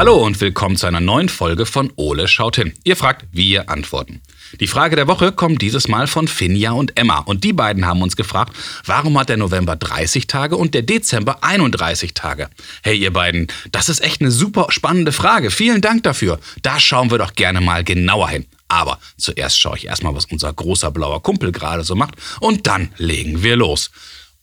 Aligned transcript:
Hallo 0.00 0.16
und 0.16 0.40
willkommen 0.40 0.76
zu 0.76 0.86
einer 0.86 1.00
neuen 1.00 1.28
Folge 1.28 1.66
von 1.66 1.92
Ole 1.96 2.26
schaut 2.26 2.56
hin. 2.56 2.72
Ihr 2.84 2.96
fragt, 2.96 3.26
wir 3.32 3.68
antworten. 3.68 4.22
Die 4.58 4.66
Frage 4.66 4.96
der 4.96 5.08
Woche 5.08 5.30
kommt 5.30 5.60
dieses 5.60 5.88
Mal 5.88 6.06
von 6.06 6.26
Finja 6.26 6.72
und 6.72 6.98
Emma. 6.98 7.18
Und 7.18 7.44
die 7.44 7.52
beiden 7.52 7.84
haben 7.84 8.00
uns 8.00 8.16
gefragt, 8.16 8.56
warum 8.86 9.18
hat 9.18 9.28
der 9.28 9.36
November 9.36 9.76
30 9.76 10.26
Tage 10.26 10.56
und 10.56 10.72
der 10.72 10.80
Dezember 10.80 11.44
31 11.44 12.14
Tage? 12.14 12.48
Hey 12.82 12.96
ihr 12.96 13.12
beiden, 13.12 13.48
das 13.72 13.90
ist 13.90 14.02
echt 14.02 14.22
eine 14.22 14.30
super 14.30 14.68
spannende 14.70 15.12
Frage. 15.12 15.50
Vielen 15.50 15.82
Dank 15.82 16.02
dafür. 16.04 16.40
Da 16.62 16.80
schauen 16.80 17.10
wir 17.10 17.18
doch 17.18 17.34
gerne 17.34 17.60
mal 17.60 17.84
genauer 17.84 18.30
hin. 18.30 18.46
Aber 18.68 18.98
zuerst 19.18 19.60
schaue 19.60 19.76
ich 19.76 19.86
erstmal, 19.86 20.14
was 20.14 20.24
unser 20.24 20.50
großer 20.50 20.90
blauer 20.90 21.22
Kumpel 21.22 21.52
gerade 21.52 21.84
so 21.84 21.94
macht. 21.94 22.14
Und 22.40 22.66
dann 22.66 22.90
legen 22.96 23.42
wir 23.42 23.56
los. 23.56 23.90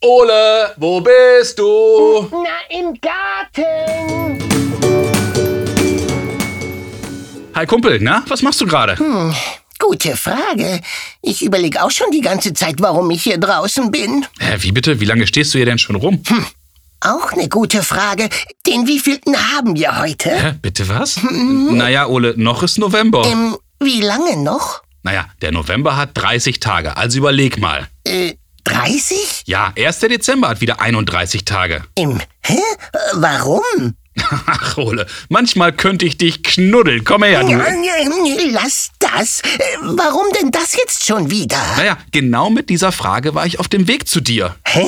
Ole, 0.01 0.75
wo 0.77 1.01
bist 1.01 1.57
du? 1.57 2.29
Na, 2.31 2.77
im 2.77 2.93
Garten. 3.01 4.26
Hi 7.57 7.65
Kumpel, 7.65 7.97
na, 7.99 8.23
was 8.27 8.43
machst 8.43 8.61
du 8.61 8.67
gerade? 8.67 8.99
Hm, 8.99 9.33
gute 9.79 10.15
Frage. 10.15 10.79
Ich 11.23 11.43
überlege 11.43 11.81
auch 11.83 11.89
schon 11.89 12.11
die 12.11 12.21
ganze 12.21 12.53
Zeit, 12.53 12.75
warum 12.77 13.09
ich 13.09 13.23
hier 13.23 13.39
draußen 13.39 13.89
bin. 13.89 14.27
Hä, 14.39 14.57
wie 14.59 14.71
bitte? 14.71 14.99
Wie 14.99 15.05
lange 15.05 15.25
stehst 15.25 15.55
du 15.55 15.57
hier 15.57 15.65
denn 15.65 15.79
schon 15.79 15.95
rum? 15.95 16.21
Hm, 16.27 16.45
auch 16.99 17.31
eine 17.31 17.49
gute 17.49 17.81
Frage. 17.81 18.29
Den 18.67 18.85
wievielten 18.85 19.35
haben 19.55 19.75
wir 19.75 19.97
heute? 19.97 20.29
Hä, 20.29 20.53
bitte 20.61 20.87
was? 20.87 21.17
Mhm. 21.23 21.77
Naja, 21.77 22.05
Ole, 22.05 22.35
noch 22.37 22.61
ist 22.61 22.77
November. 22.77 23.25
Ähm, 23.25 23.57
wie 23.79 24.01
lange 24.01 24.37
noch? 24.37 24.83
Naja, 25.01 25.25
der 25.41 25.51
November 25.51 25.97
hat 25.97 26.11
30 26.13 26.59
Tage, 26.59 26.95
also 26.95 27.17
überleg 27.17 27.57
mal. 27.57 27.87
Äh, 28.03 28.35
30? 28.65 29.45
Ja, 29.47 29.71
erst 29.73 30.03
der 30.03 30.09
Dezember 30.09 30.49
hat 30.49 30.61
wieder 30.61 30.79
31 30.79 31.43
Tage. 31.43 31.83
Im, 31.95 32.21
hä? 32.43 32.61
Warum? 33.15 33.95
Ach, 34.45 34.77
Ole, 34.77 35.05
manchmal 35.29 35.73
könnte 35.73 36.05
ich 36.05 36.17
dich 36.17 36.43
knuddeln. 36.43 37.03
Komm 37.03 37.23
her, 37.23 37.43
du. 37.43 37.61
Lass 38.51 38.91
das. 38.99 39.41
Warum 39.81 40.25
denn 40.39 40.51
das 40.51 40.75
jetzt 40.75 41.05
schon 41.05 41.31
wieder? 41.31 41.61
Naja, 41.77 41.97
genau 42.11 42.49
mit 42.49 42.69
dieser 42.69 42.91
Frage 42.91 43.35
war 43.35 43.45
ich 43.45 43.59
auf 43.59 43.67
dem 43.67 43.87
Weg 43.87 44.07
zu 44.07 44.21
dir. 44.21 44.55
Hä? 44.65 44.87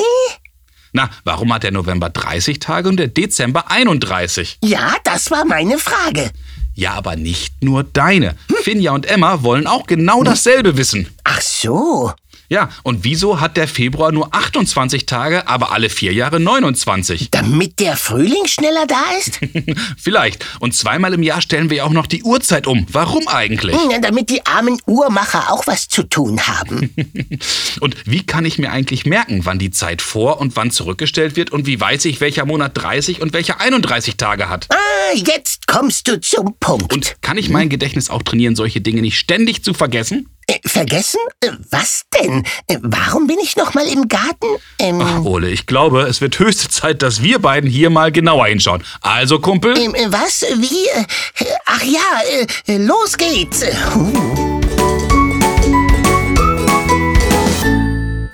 Na, 0.91 1.09
warum 1.23 1.53
hat 1.53 1.63
der 1.63 1.71
November 1.71 2.09
30 2.09 2.59
Tage 2.59 2.89
und 2.89 2.97
der 2.97 3.07
Dezember 3.07 3.69
31? 3.69 4.57
Ja, 4.63 4.95
das 5.03 5.29
war 5.29 5.45
meine 5.45 5.77
Frage. 5.77 6.31
Ja, 6.73 6.93
aber 6.93 7.15
nicht 7.15 7.63
nur 7.63 7.83
deine. 7.83 8.35
Hm? 8.47 8.55
Finja 8.63 8.91
und 8.93 9.05
Emma 9.05 9.43
wollen 9.43 9.67
auch 9.67 9.85
genau 9.85 10.23
dasselbe 10.23 10.77
wissen. 10.77 11.07
Ach 11.23 11.41
so. 11.41 12.13
Ja, 12.50 12.69
und 12.81 13.03
wieso 13.03 13.39
hat 13.39 13.58
der 13.58 13.67
Februar 13.67 14.11
nur 14.11 14.33
28 14.33 15.05
Tage, 15.05 15.47
aber 15.47 15.72
alle 15.72 15.89
vier 15.89 16.14
Jahre 16.14 16.39
29? 16.39 17.30
Damit 17.30 17.80
der 17.80 17.95
Frühling 17.95 18.47
schneller 18.47 18.88
da 18.88 19.03
ist? 19.19 19.39
Vielleicht. 19.97 20.44
Und 20.59 20.73
zweimal 20.73 21.14
im 21.14 21.22
Jahr 21.22 21.41
stellen 21.41 21.69
wir 21.69 21.86
auch 21.86 21.91
noch 21.91 22.08
die 22.08 22.23
Uhrzeit 22.23 22.66
um. 22.66 22.88
Warum 22.91 23.28
eigentlich? 23.28 23.78
Ja, 23.91 24.00
damit 24.00 24.31
die 24.31 24.44
armen 24.47 24.81
Uhrmacher 24.88 25.53
auch 25.53 25.67
was 25.67 25.88
zu 25.89 26.02
tun 26.02 26.41
haben. 26.47 26.89
und 27.81 27.95
wie 28.06 28.25
kann 28.25 28.45
ich 28.45 28.58
mir 28.58 28.72
eigentlich 28.72 29.06
merken, 29.06 29.41
wann 29.44 29.59
die 29.59 29.69
Zeit 29.69 30.02
vor 30.02 30.41
und 30.41 30.56
wann 30.56 30.72
zurückgestellt 30.72 31.36
wird 31.36 31.52
und 31.52 31.67
wie 31.67 31.80
weiß 31.80 32.06
ich, 32.06 32.19
welcher 32.19 32.45
Monat 32.45 32.72
30 32.73 33.22
und 33.22 33.31
welcher 33.34 33.61
31 33.61 34.17
Tage 34.17 34.50
hat? 34.50 34.66
Ah, 34.72 35.16
jetzt 35.16 35.67
kommst 35.67 36.08
du 36.08 36.19
zum 36.19 36.56
Punkt. 36.59 36.91
Und 36.91 37.22
kann 37.22 37.38
ich 37.38 37.50
mein 37.50 37.69
Gedächtnis 37.69 38.09
auch 38.09 38.23
trainieren, 38.23 38.56
solche 38.56 38.81
Dinge 38.81 39.02
nicht 39.02 39.19
ständig 39.19 39.63
zu 39.63 39.75
vergessen? 39.75 40.28
Äh, 40.50 40.67
vergessen? 40.67 41.19
Äh, 41.42 41.52
was 41.69 42.05
denn? 42.19 42.44
Äh, 42.67 42.78
warum 42.81 43.28
bin 43.28 43.38
ich 43.39 43.55
noch 43.55 43.75
mal 43.75 43.88
im 43.88 44.08
Garten? 44.08 44.47
Ähm, 44.79 45.00
Ach, 45.00 45.23
Ole, 45.23 45.50
ich 45.50 45.68
glaube, 45.68 46.01
es 46.01 46.22
wird 46.22 46.40
höchste 46.40 46.69
Zeit, 46.69 47.03
dass 47.03 47.22
wir 47.22 47.38
beiden 47.38 47.69
hier 47.69 47.91
mal 47.91 48.12
genauer 48.12 48.47
hinschauen. 48.47 48.84
Also, 49.01 49.38
Kumpel? 49.38 49.78
Ähm, 49.78 49.94
äh, 49.94 50.12
was? 50.12 50.44
Wie? 50.57 50.88
Ach 51.66 51.84
ja, 51.84 52.78
los 52.78 53.16
geht's. 53.16 53.63
Uh. 53.96 54.59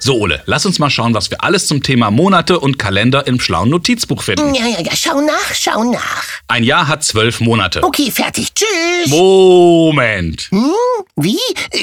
So, 0.06 0.20
Ole, 0.20 0.44
lass 0.46 0.68
uns 0.68 0.78
mal 0.78 0.92
schauen, 0.92 1.16
was 1.16 1.32
wir 1.32 1.44
alles 1.44 1.66
zum 1.66 1.82
Thema 1.82 2.12
Monate 2.12 2.60
und 2.60 2.78
Kalender 2.78 3.26
im 3.26 3.40
schlauen 3.40 3.72
Notizbuch 3.72 4.22
finden. 4.22 4.54
Ja, 4.54 4.68
ja, 4.68 4.80
ja, 4.80 4.92
schau 4.94 5.20
nach, 5.20 5.56
schau 5.56 5.84
nach. 5.84 6.26
Ein 6.48 6.64
Jahr 6.64 6.88
hat 6.88 7.04
zwölf 7.04 7.40
Monate. 7.40 7.84
Okay, 7.84 8.12
fertig. 8.12 8.54
Tschüss. 8.54 9.10
Moment. 9.10 10.44
Hm? 10.52 10.70
Wie? 11.16 11.40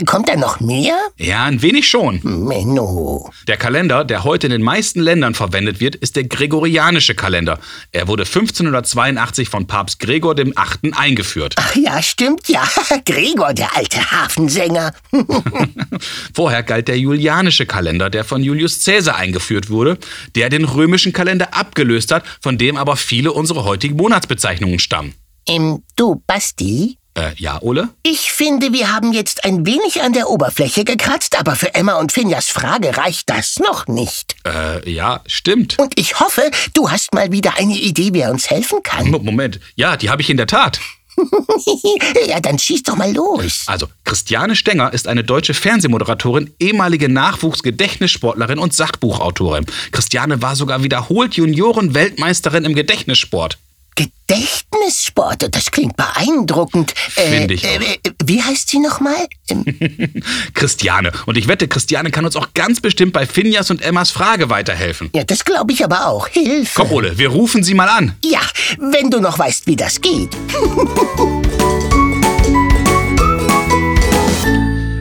Kommt 0.06 0.28
da 0.28 0.36
noch 0.36 0.60
mehr? 0.60 0.94
Ja, 1.16 1.46
ein 1.46 1.62
wenig 1.62 1.88
schon. 1.88 2.20
Menno. 2.22 3.28
Der 3.48 3.56
Kalender, 3.56 4.04
der 4.04 4.22
heute 4.22 4.46
in 4.46 4.52
den 4.52 4.62
meisten 4.62 5.00
Ländern 5.00 5.34
verwendet 5.34 5.80
wird, 5.80 5.96
ist 5.96 6.14
der 6.14 6.22
gregorianische 6.22 7.16
Kalender. 7.16 7.58
Er 7.90 8.06
wurde 8.06 8.22
1582 8.22 9.48
von 9.48 9.66
Papst 9.66 9.98
Gregor 9.98 10.36
dem 10.36 10.52
Achten 10.54 10.92
eingeführt. 10.92 11.56
Ach 11.58 11.74
ja, 11.74 12.00
stimmt 12.00 12.48
ja. 12.48 12.62
Gregor, 13.04 13.52
der 13.52 13.74
alte 13.76 13.98
Hafensänger. 14.12 14.94
Vorher 16.34 16.62
galt 16.62 16.86
der 16.86 17.00
julianische 17.00 17.66
Kalender, 17.66 18.11
der 18.12 18.24
von 18.24 18.44
Julius 18.44 18.84
Caesar 18.84 19.16
eingeführt 19.16 19.70
wurde, 19.70 19.98
der 20.36 20.48
den 20.48 20.64
römischen 20.64 21.12
Kalender 21.12 21.54
abgelöst 21.54 22.12
hat, 22.12 22.24
von 22.40 22.58
dem 22.58 22.76
aber 22.76 22.96
viele 22.96 23.32
unserer 23.32 23.64
heutigen 23.64 23.96
Monatsbezeichnungen 23.96 24.78
stammen. 24.78 25.14
Ähm, 25.48 25.82
du, 25.96 26.22
Basti? 26.26 26.98
Äh, 27.14 27.32
ja, 27.36 27.60
Ole? 27.60 27.90
Ich 28.02 28.32
finde, 28.32 28.72
wir 28.72 28.90
haben 28.90 29.12
jetzt 29.12 29.44
ein 29.44 29.66
wenig 29.66 30.02
an 30.02 30.14
der 30.14 30.30
Oberfläche 30.30 30.84
gekratzt, 30.84 31.38
aber 31.38 31.56
für 31.56 31.74
Emma 31.74 31.98
und 31.98 32.10
Finjas 32.10 32.48
Frage 32.48 32.96
reicht 32.96 33.28
das 33.28 33.58
noch 33.58 33.86
nicht. 33.86 34.36
Äh, 34.46 34.90
ja, 34.90 35.20
stimmt. 35.26 35.78
Und 35.78 35.98
ich 35.98 36.20
hoffe, 36.20 36.50
du 36.72 36.90
hast 36.90 37.12
mal 37.12 37.30
wieder 37.30 37.58
eine 37.58 37.76
Idee, 37.76 38.10
wer 38.12 38.30
uns 38.30 38.48
helfen 38.48 38.82
kann. 38.82 39.10
Moment, 39.10 39.60
ja, 39.74 39.96
die 39.96 40.08
habe 40.08 40.22
ich 40.22 40.30
in 40.30 40.38
der 40.38 40.46
Tat. 40.46 40.80
ja, 42.28 42.40
dann 42.40 42.58
schieß 42.58 42.82
doch 42.84 42.96
mal 42.96 43.12
los. 43.12 43.64
Also, 43.66 43.86
Christiane 44.04 44.56
Stenger 44.56 44.92
ist 44.92 45.08
eine 45.08 45.24
deutsche 45.24 45.54
Fernsehmoderatorin, 45.54 46.54
ehemalige 46.58 47.08
Nachwuchsgedächtnissportlerin 47.08 48.58
und 48.58 48.74
Sachbuchautorin. 48.74 49.66
Christiane 49.90 50.42
war 50.42 50.56
sogar 50.56 50.82
wiederholt 50.82 51.34
Junioren-Weltmeisterin 51.34 52.64
im 52.64 52.74
Gedächtnissport. 52.74 53.58
Gedächtnissport, 53.94 55.54
das 55.54 55.70
klingt 55.70 55.96
beeindruckend. 55.96 56.94
Finde 56.96 57.54
ich. 57.54 57.64
Äh, 57.64 57.76
äh, 57.76 57.98
wie 58.24 58.42
heißt 58.42 58.68
sie 58.68 58.78
nochmal? 58.78 59.26
Ähm 59.48 59.64
Christiane. 60.54 61.12
Und 61.26 61.36
ich 61.36 61.48
wette, 61.48 61.68
Christiane 61.68 62.10
kann 62.10 62.24
uns 62.24 62.36
auch 62.36 62.54
ganz 62.54 62.80
bestimmt 62.80 63.12
bei 63.12 63.26
Finjas 63.26 63.70
und 63.70 63.82
Emmas 63.82 64.10
Frage 64.10 64.48
weiterhelfen. 64.48 65.10
Ja, 65.14 65.24
das 65.24 65.44
glaube 65.44 65.72
ich 65.72 65.84
aber 65.84 66.06
auch. 66.06 66.28
Hilfe. 66.28 66.72
Komm, 66.74 66.92
Ole, 66.92 67.18
wir 67.18 67.28
rufen 67.28 67.62
sie 67.62 67.74
mal 67.74 67.88
an. 67.88 68.14
Ja, 68.24 68.40
wenn 68.78 69.10
du 69.10 69.20
noch 69.20 69.38
weißt, 69.38 69.66
wie 69.66 69.76
das 69.76 70.00
geht. 70.00 70.30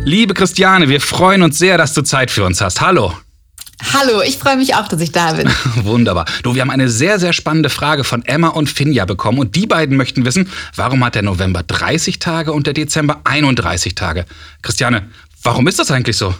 Liebe 0.04 0.34
Christiane, 0.34 0.90
wir 0.90 1.00
freuen 1.00 1.42
uns 1.42 1.58
sehr, 1.58 1.78
dass 1.78 1.94
du 1.94 2.02
Zeit 2.02 2.32
für 2.32 2.44
uns 2.44 2.60
hast. 2.60 2.82
Hallo. 2.82 3.14
Hallo, 3.94 4.22
ich 4.22 4.38
freue 4.38 4.58
mich 4.58 4.76
auch, 4.76 4.88
dass 4.88 5.02
ich 5.02 5.12
da 5.12 5.34
bin. 5.34 5.50
Wunderbar. 5.84 6.26
Du, 6.44 6.56
wir 6.56 6.62
haben 6.62 6.70
eine 6.70 6.90
sehr, 6.90 7.20
sehr 7.20 7.34
spannende 7.34 7.70
Frage 7.70 8.04
von 8.04 8.24
Emma 8.24 8.50
und 8.50 8.70
Finja 8.70 9.06
bekommen 9.06 9.40
und 9.40 9.56
die 9.56 9.68
beiden 9.68 9.98
möchten 9.98 10.26
wissen, 10.26 10.50
warum 10.76 11.04
hat 11.04 11.16
der 11.16 11.24
November 11.24 11.64
30 11.64 12.20
Tage 12.20 12.54
und 12.54 12.68
der 12.68 12.74
Dezember 12.74 13.22
31 13.24 13.96
Tage? 13.96 14.26
Christiane, 14.62 15.08
warum 15.44 15.68
ist 15.68 15.80
das 15.80 15.92
eigentlich 15.92 16.18
so? 16.18 16.34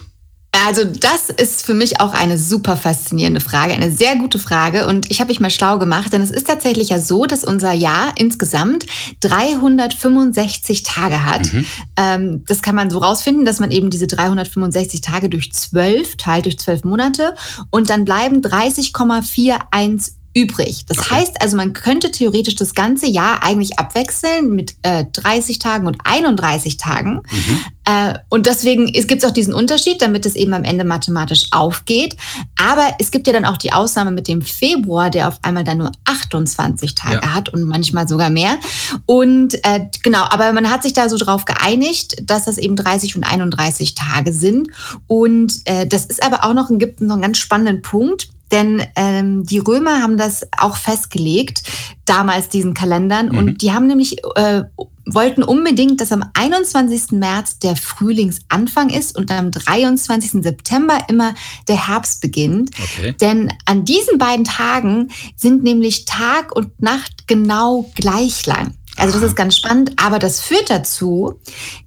Also 0.64 0.84
das 0.84 1.28
ist 1.28 1.66
für 1.66 1.74
mich 1.74 2.00
auch 2.00 2.12
eine 2.12 2.38
super 2.38 2.76
faszinierende 2.76 3.40
Frage, 3.40 3.72
eine 3.72 3.90
sehr 3.90 4.14
gute 4.16 4.38
Frage. 4.38 4.86
Und 4.86 5.10
ich 5.10 5.20
habe 5.20 5.28
mich 5.28 5.40
mal 5.40 5.50
schlau 5.50 5.78
gemacht, 5.78 6.12
denn 6.12 6.22
es 6.22 6.30
ist 6.30 6.46
tatsächlich 6.46 6.90
ja 6.90 7.00
so, 7.00 7.26
dass 7.26 7.42
unser 7.42 7.72
Jahr 7.72 8.12
insgesamt 8.16 8.86
365 9.20 10.84
Tage 10.84 11.24
hat. 11.24 11.52
Mhm. 11.52 11.66
Ähm, 11.96 12.44
das 12.46 12.62
kann 12.62 12.76
man 12.76 12.90
so 12.90 12.98
rausfinden, 12.98 13.44
dass 13.44 13.58
man 13.58 13.72
eben 13.72 13.90
diese 13.90 14.06
365 14.06 15.00
Tage 15.00 15.28
durch 15.28 15.52
12 15.52 16.16
teilt, 16.16 16.44
durch 16.44 16.58
12 16.58 16.84
Monate. 16.84 17.34
Und 17.70 17.90
dann 17.90 18.04
bleiben 18.04 18.40
30,41 18.40 20.12
übrig. 20.34 20.86
Das 20.86 20.98
okay. 20.98 21.14
heißt 21.16 21.42
also, 21.42 21.56
man 21.56 21.72
könnte 21.72 22.10
theoretisch 22.10 22.54
das 22.54 22.74
ganze 22.74 23.06
Jahr 23.06 23.42
eigentlich 23.42 23.78
abwechseln 23.78 24.54
mit 24.54 24.74
äh, 24.82 25.04
30 25.12 25.58
Tagen 25.58 25.86
und 25.86 25.98
31 26.04 26.76
Tagen. 26.78 27.22
Mhm. 27.30 27.60
Äh, 27.84 28.14
und 28.28 28.46
deswegen 28.46 28.86
gibt 28.92 29.22
es 29.22 29.24
auch 29.24 29.32
diesen 29.32 29.52
Unterschied, 29.52 30.00
damit 30.00 30.24
es 30.24 30.34
eben 30.34 30.54
am 30.54 30.64
Ende 30.64 30.84
mathematisch 30.84 31.48
aufgeht. 31.50 32.16
Aber 32.56 32.94
es 32.98 33.10
gibt 33.10 33.26
ja 33.26 33.32
dann 33.32 33.44
auch 33.44 33.58
die 33.58 33.72
Ausnahme 33.72 34.10
mit 34.10 34.28
dem 34.28 34.40
Februar, 34.40 35.10
der 35.10 35.28
auf 35.28 35.38
einmal 35.42 35.64
dann 35.64 35.78
nur 35.78 35.92
28 36.04 36.94
Tage 36.94 37.20
ja. 37.22 37.34
hat 37.34 37.50
und 37.50 37.64
manchmal 37.64 38.08
sogar 38.08 38.30
mehr. 38.30 38.58
Und 39.06 39.54
äh, 39.64 39.86
genau, 40.02 40.24
aber 40.30 40.52
man 40.52 40.70
hat 40.70 40.82
sich 40.82 40.94
da 40.94 41.08
so 41.08 41.18
drauf 41.18 41.44
geeinigt, 41.44 42.16
dass 42.22 42.44
das 42.44 42.56
eben 42.56 42.76
30 42.76 43.16
und 43.16 43.24
31 43.24 43.94
Tage 43.94 44.32
sind. 44.32 44.68
Und 45.06 45.60
äh, 45.66 45.86
das 45.86 46.06
ist 46.06 46.22
aber 46.22 46.44
auch 46.44 46.54
noch, 46.54 46.70
gibt 46.70 47.00
noch 47.02 47.14
einen 47.14 47.22
ganz 47.22 47.38
spannenden 47.38 47.82
Punkt 47.82 48.28
denn 48.52 48.82
ähm, 48.96 49.44
die 49.44 49.58
Römer 49.58 50.02
haben 50.02 50.16
das 50.16 50.46
auch 50.56 50.76
festgelegt, 50.76 51.62
damals 52.04 52.48
diesen 52.48 52.74
Kalendern. 52.74 53.30
Mhm. 53.30 53.38
Und 53.38 53.62
die 53.62 53.72
haben 53.72 53.86
nämlich, 53.86 54.22
äh, 54.36 54.62
wollten 55.06 55.42
unbedingt, 55.42 56.00
dass 56.00 56.12
am 56.12 56.24
21. 56.34 57.18
März 57.18 57.58
der 57.58 57.74
Frühlingsanfang 57.74 58.90
ist 58.90 59.16
und 59.16 59.30
am 59.32 59.50
23. 59.50 60.42
September 60.42 60.98
immer 61.08 61.34
der 61.66 61.88
Herbst 61.88 62.20
beginnt. 62.20 62.70
Okay. 62.78 63.14
Denn 63.20 63.52
an 63.64 63.84
diesen 63.84 64.18
beiden 64.18 64.44
Tagen 64.44 65.08
sind 65.34 65.64
nämlich 65.64 66.04
Tag 66.04 66.54
und 66.54 66.80
Nacht 66.80 67.26
genau 67.26 67.90
gleich 67.94 68.46
lang. 68.46 68.74
Also 68.96 69.18
das 69.18 69.30
ist 69.30 69.36
ganz 69.36 69.56
spannend, 69.56 69.92
aber 69.96 70.18
das 70.18 70.40
führt 70.40 70.68
dazu, 70.68 71.40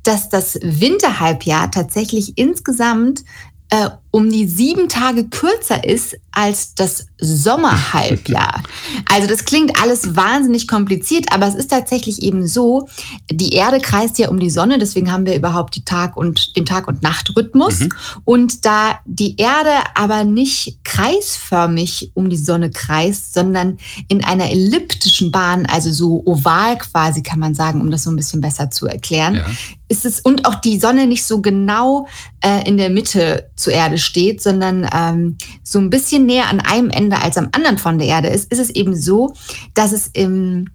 dass 0.03 0.29
das 0.29 0.57
Winterhalbjahr 0.61 1.69
tatsächlich 1.69 2.37
insgesamt 2.37 3.23
äh, 3.69 3.89
um 4.15 4.29
die 4.29 4.47
sieben 4.47 4.87
Tage 4.87 5.25
kürzer 5.25 5.83
ist 5.83 6.15
als 6.31 6.73
das 6.73 7.07
Sommerhalbjahr. 7.19 8.63
Also 9.11 9.27
das 9.27 9.45
klingt 9.45 9.81
alles 9.81 10.15
wahnsinnig 10.15 10.67
kompliziert, 10.67 11.27
aber 11.31 11.47
es 11.47 11.55
ist 11.55 11.69
tatsächlich 11.69 12.21
eben 12.21 12.47
so, 12.47 12.89
die 13.31 13.53
Erde 13.53 13.79
kreist 13.79 14.17
ja 14.17 14.29
um 14.29 14.39
die 14.39 14.49
Sonne, 14.49 14.77
deswegen 14.77 15.11
haben 15.11 15.25
wir 15.25 15.35
überhaupt 15.35 15.75
die 15.75 15.85
Tag 15.85 16.17
und, 16.17 16.55
den 16.57 16.65
Tag- 16.65 16.87
und 16.87 17.01
Nachtrhythmus. 17.01 17.81
Mhm. 17.81 17.89
Und 18.25 18.65
da 18.65 18.99
die 19.05 19.37
Erde 19.37 19.71
aber 19.93 20.23
nicht 20.23 20.83
kreisförmig 20.83 22.11
um 22.13 22.29
die 22.29 22.37
Sonne 22.37 22.71
kreist, 22.71 23.33
sondern 23.33 23.77
in 24.07 24.23
einer 24.23 24.49
elliptischen 24.49 25.31
Bahn, 25.31 25.65
also 25.65 25.91
so 25.91 26.23
oval 26.25 26.77
quasi 26.77 27.21
kann 27.21 27.39
man 27.39 27.55
sagen, 27.55 27.79
um 27.79 27.91
das 27.91 28.03
so 28.03 28.09
ein 28.09 28.15
bisschen 28.17 28.41
besser 28.41 28.69
zu 28.69 28.87
erklären, 28.87 29.35
ja. 29.35 29.45
ist 29.87 30.05
es 30.05 30.19
und 30.19 30.45
auch 30.45 30.55
die 30.55 30.79
Sonne 30.79 31.07
nicht 31.07 31.23
so 31.25 31.41
genau 31.41 32.07
äh, 32.41 32.67
in 32.67 32.77
der 32.77 32.89
Mitte 32.89 33.49
zur 33.55 33.73
Erde 33.73 33.97
steht, 34.05 34.41
sondern 34.41 34.87
ähm, 34.93 35.37
so 35.63 35.79
ein 35.79 35.89
bisschen 35.89 36.25
näher 36.25 36.47
an 36.49 36.61
einem 36.61 36.89
Ende 36.89 37.21
als 37.21 37.37
am 37.37 37.49
anderen 37.51 37.77
von 37.77 37.97
der 37.97 38.07
Erde 38.07 38.29
ist, 38.29 38.51
ist 38.51 38.59
es 38.59 38.69
eben 38.69 38.95
so, 38.95 39.33
dass 39.73 39.91
es 39.91 40.07
im 40.13 40.67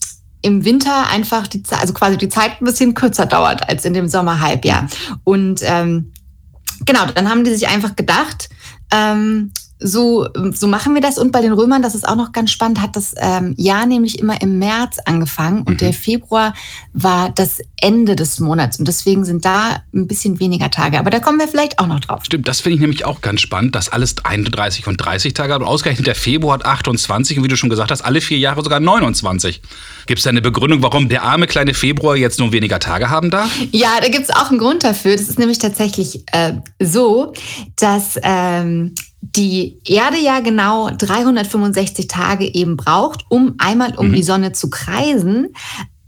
im 0.42 0.64
Winter 0.64 1.08
einfach 1.08 1.46
die 1.46 1.62
Zeit, 1.62 1.80
also 1.80 1.92
quasi 1.92 2.16
die 2.16 2.28
Zeit 2.28 2.60
ein 2.60 2.64
bisschen 2.64 2.94
kürzer 2.94 3.26
dauert 3.26 3.68
als 3.68 3.84
in 3.84 3.92
dem 3.92 4.08
Sommerhalbjahr. 4.08 4.88
Und 5.24 5.60
ähm, 5.62 6.12
genau, 6.86 7.06
dann 7.14 7.28
haben 7.28 7.44
die 7.44 7.54
sich 7.54 7.68
einfach 7.68 7.94
gedacht, 7.94 8.48
ähm, 8.90 9.52
so, 9.80 10.28
so 10.52 10.66
machen 10.66 10.94
wir 10.94 11.00
das. 11.00 11.18
Und 11.18 11.32
bei 11.32 11.40
den 11.40 11.52
Römern, 11.52 11.82
das 11.82 11.94
ist 11.94 12.06
auch 12.06 12.16
noch 12.16 12.32
ganz 12.32 12.50
spannend, 12.50 12.80
hat 12.80 12.96
das 12.96 13.14
ähm, 13.16 13.54
Jahr 13.56 13.86
nämlich 13.86 14.18
immer 14.18 14.40
im 14.42 14.58
März 14.58 14.98
angefangen 15.04 15.60
und 15.60 15.74
mhm. 15.74 15.78
der 15.78 15.92
Februar 15.92 16.54
war 16.92 17.30
das 17.30 17.60
Ende 17.80 18.16
des 18.16 18.40
Monats. 18.40 18.78
Und 18.78 18.88
deswegen 18.88 19.24
sind 19.24 19.44
da 19.44 19.82
ein 19.94 20.06
bisschen 20.06 20.38
weniger 20.38 20.70
Tage. 20.70 20.98
Aber 20.98 21.10
da 21.10 21.18
kommen 21.18 21.38
wir 21.38 21.48
vielleicht 21.48 21.78
auch 21.78 21.86
noch 21.86 22.00
drauf. 22.00 22.24
Stimmt, 22.24 22.46
das 22.46 22.60
finde 22.60 22.74
ich 22.74 22.80
nämlich 22.80 23.04
auch 23.04 23.20
ganz 23.20 23.40
spannend, 23.40 23.74
dass 23.74 23.88
alles 23.88 24.16
31 24.22 24.86
und 24.86 24.98
30 24.98 25.34
Tage 25.34 25.54
hat. 25.54 25.60
Und 25.60 25.66
ausgerechnet 25.66 26.06
der 26.06 26.14
Februar 26.14 26.54
hat 26.54 26.66
28 26.66 27.38
und 27.38 27.44
wie 27.44 27.48
du 27.48 27.56
schon 27.56 27.70
gesagt 27.70 27.90
hast, 27.90 28.02
alle 28.02 28.20
vier 28.20 28.38
Jahre 28.38 28.62
sogar 28.62 28.80
29. 28.80 29.62
Gibt 30.06 30.18
es 30.18 30.24
da 30.24 30.30
eine 30.30 30.42
Begründung, 30.42 30.82
warum 30.82 31.08
der 31.08 31.22
arme 31.22 31.46
kleine 31.46 31.74
Februar 31.74 32.16
jetzt 32.16 32.38
nur 32.38 32.52
weniger 32.52 32.78
Tage 32.80 33.08
haben 33.08 33.30
darf? 33.30 33.50
Ja, 33.72 34.00
da 34.00 34.08
gibt 34.08 34.24
es 34.24 34.30
auch 34.30 34.50
einen 34.50 34.58
Grund 34.58 34.84
dafür. 34.84 35.16
Das 35.16 35.28
ist 35.28 35.38
nämlich 35.38 35.58
tatsächlich 35.58 36.24
äh, 36.32 36.54
so, 36.80 37.32
dass 37.76 38.18
ähm, 38.22 38.94
die 39.20 39.78
Erde 39.84 40.18
ja 40.18 40.40
genau 40.40 40.90
365 40.90 42.08
Tage 42.08 42.52
eben 42.54 42.76
braucht, 42.76 43.24
um 43.28 43.54
einmal 43.58 43.96
um 43.96 44.08
mhm. 44.08 44.14
die 44.14 44.22
Sonne 44.22 44.52
zu 44.52 44.70
kreisen. 44.70 45.54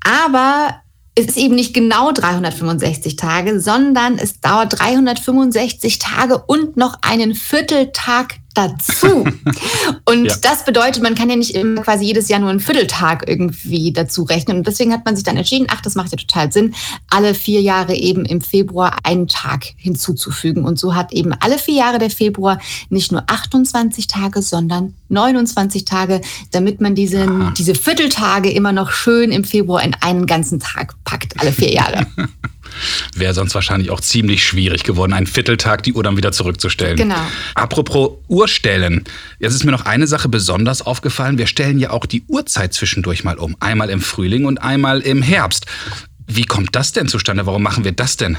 Aber 0.00 0.82
es 1.14 1.26
ist 1.26 1.36
eben 1.36 1.54
nicht 1.54 1.74
genau 1.74 2.10
365 2.12 3.16
Tage, 3.16 3.60
sondern 3.60 4.18
es 4.18 4.40
dauert 4.40 4.78
365 4.78 5.98
Tage 5.98 6.38
und 6.38 6.76
noch 6.76 6.98
einen 7.02 7.34
Vierteltag 7.34 8.36
dazu. 8.54 9.24
Und 10.04 10.26
ja. 10.26 10.36
das 10.42 10.64
bedeutet, 10.64 11.02
man 11.02 11.14
kann 11.14 11.30
ja 11.30 11.36
nicht 11.36 11.54
immer 11.54 11.82
quasi 11.82 12.04
jedes 12.04 12.28
Jahr 12.28 12.40
nur 12.40 12.50
einen 12.50 12.60
Vierteltag 12.60 13.28
irgendwie 13.28 13.92
dazu 13.92 14.22
rechnen. 14.22 14.58
Und 14.58 14.66
deswegen 14.66 14.92
hat 14.92 15.04
man 15.04 15.16
sich 15.16 15.24
dann 15.24 15.36
entschieden, 15.36 15.66
ach, 15.70 15.80
das 15.80 15.94
macht 15.94 16.12
ja 16.12 16.18
total 16.18 16.52
Sinn, 16.52 16.74
alle 17.10 17.34
vier 17.34 17.60
Jahre 17.60 17.94
eben 17.94 18.24
im 18.24 18.40
Februar 18.40 18.98
einen 19.04 19.28
Tag 19.28 19.64
hinzuzufügen. 19.76 20.64
Und 20.64 20.78
so 20.78 20.94
hat 20.94 21.12
eben 21.12 21.32
alle 21.40 21.58
vier 21.58 21.76
Jahre 21.76 21.98
der 21.98 22.10
Februar 22.10 22.60
nicht 22.90 23.12
nur 23.12 23.24
28 23.26 24.06
Tage, 24.06 24.42
sondern 24.42 24.94
29 25.08 25.84
Tage, 25.84 26.20
damit 26.50 26.80
man 26.80 26.94
diesen, 26.94 27.52
diese 27.54 27.74
Vierteltage 27.74 28.50
immer 28.50 28.72
noch 28.72 28.90
schön 28.90 29.30
im 29.32 29.44
Februar 29.44 29.82
in 29.82 29.94
einen 30.00 30.26
ganzen 30.26 30.60
Tag 30.60 30.94
packt, 31.04 31.38
alle 31.40 31.52
vier 31.52 31.72
Jahre. 31.72 32.06
Wäre 33.14 33.34
sonst 33.34 33.54
wahrscheinlich 33.54 33.90
auch 33.90 34.00
ziemlich 34.00 34.44
schwierig 34.44 34.84
geworden, 34.84 35.12
einen 35.12 35.26
Vierteltag 35.26 35.82
die 35.82 35.92
Uhr 35.92 36.02
dann 36.02 36.16
wieder 36.16 36.32
zurückzustellen. 36.32 36.96
Genau. 36.96 37.20
Apropos 37.54 38.18
Uhrstellen. 38.28 39.04
Jetzt 39.38 39.54
ist 39.54 39.64
mir 39.64 39.72
noch 39.72 39.84
eine 39.84 40.06
Sache 40.06 40.28
besonders 40.28 40.82
aufgefallen. 40.82 41.38
Wir 41.38 41.46
stellen 41.46 41.78
ja 41.78 41.90
auch 41.90 42.06
die 42.06 42.24
Uhrzeit 42.28 42.74
zwischendurch 42.74 43.24
mal 43.24 43.38
um. 43.38 43.56
Einmal 43.60 43.90
im 43.90 44.00
Frühling 44.00 44.44
und 44.44 44.58
einmal 44.58 45.00
im 45.00 45.22
Herbst. 45.22 45.66
Wie 46.26 46.44
kommt 46.44 46.74
das 46.74 46.92
denn 46.92 47.08
zustande? 47.08 47.46
Warum 47.46 47.62
machen 47.62 47.84
wir 47.84 47.92
das 47.92 48.16
denn? 48.16 48.36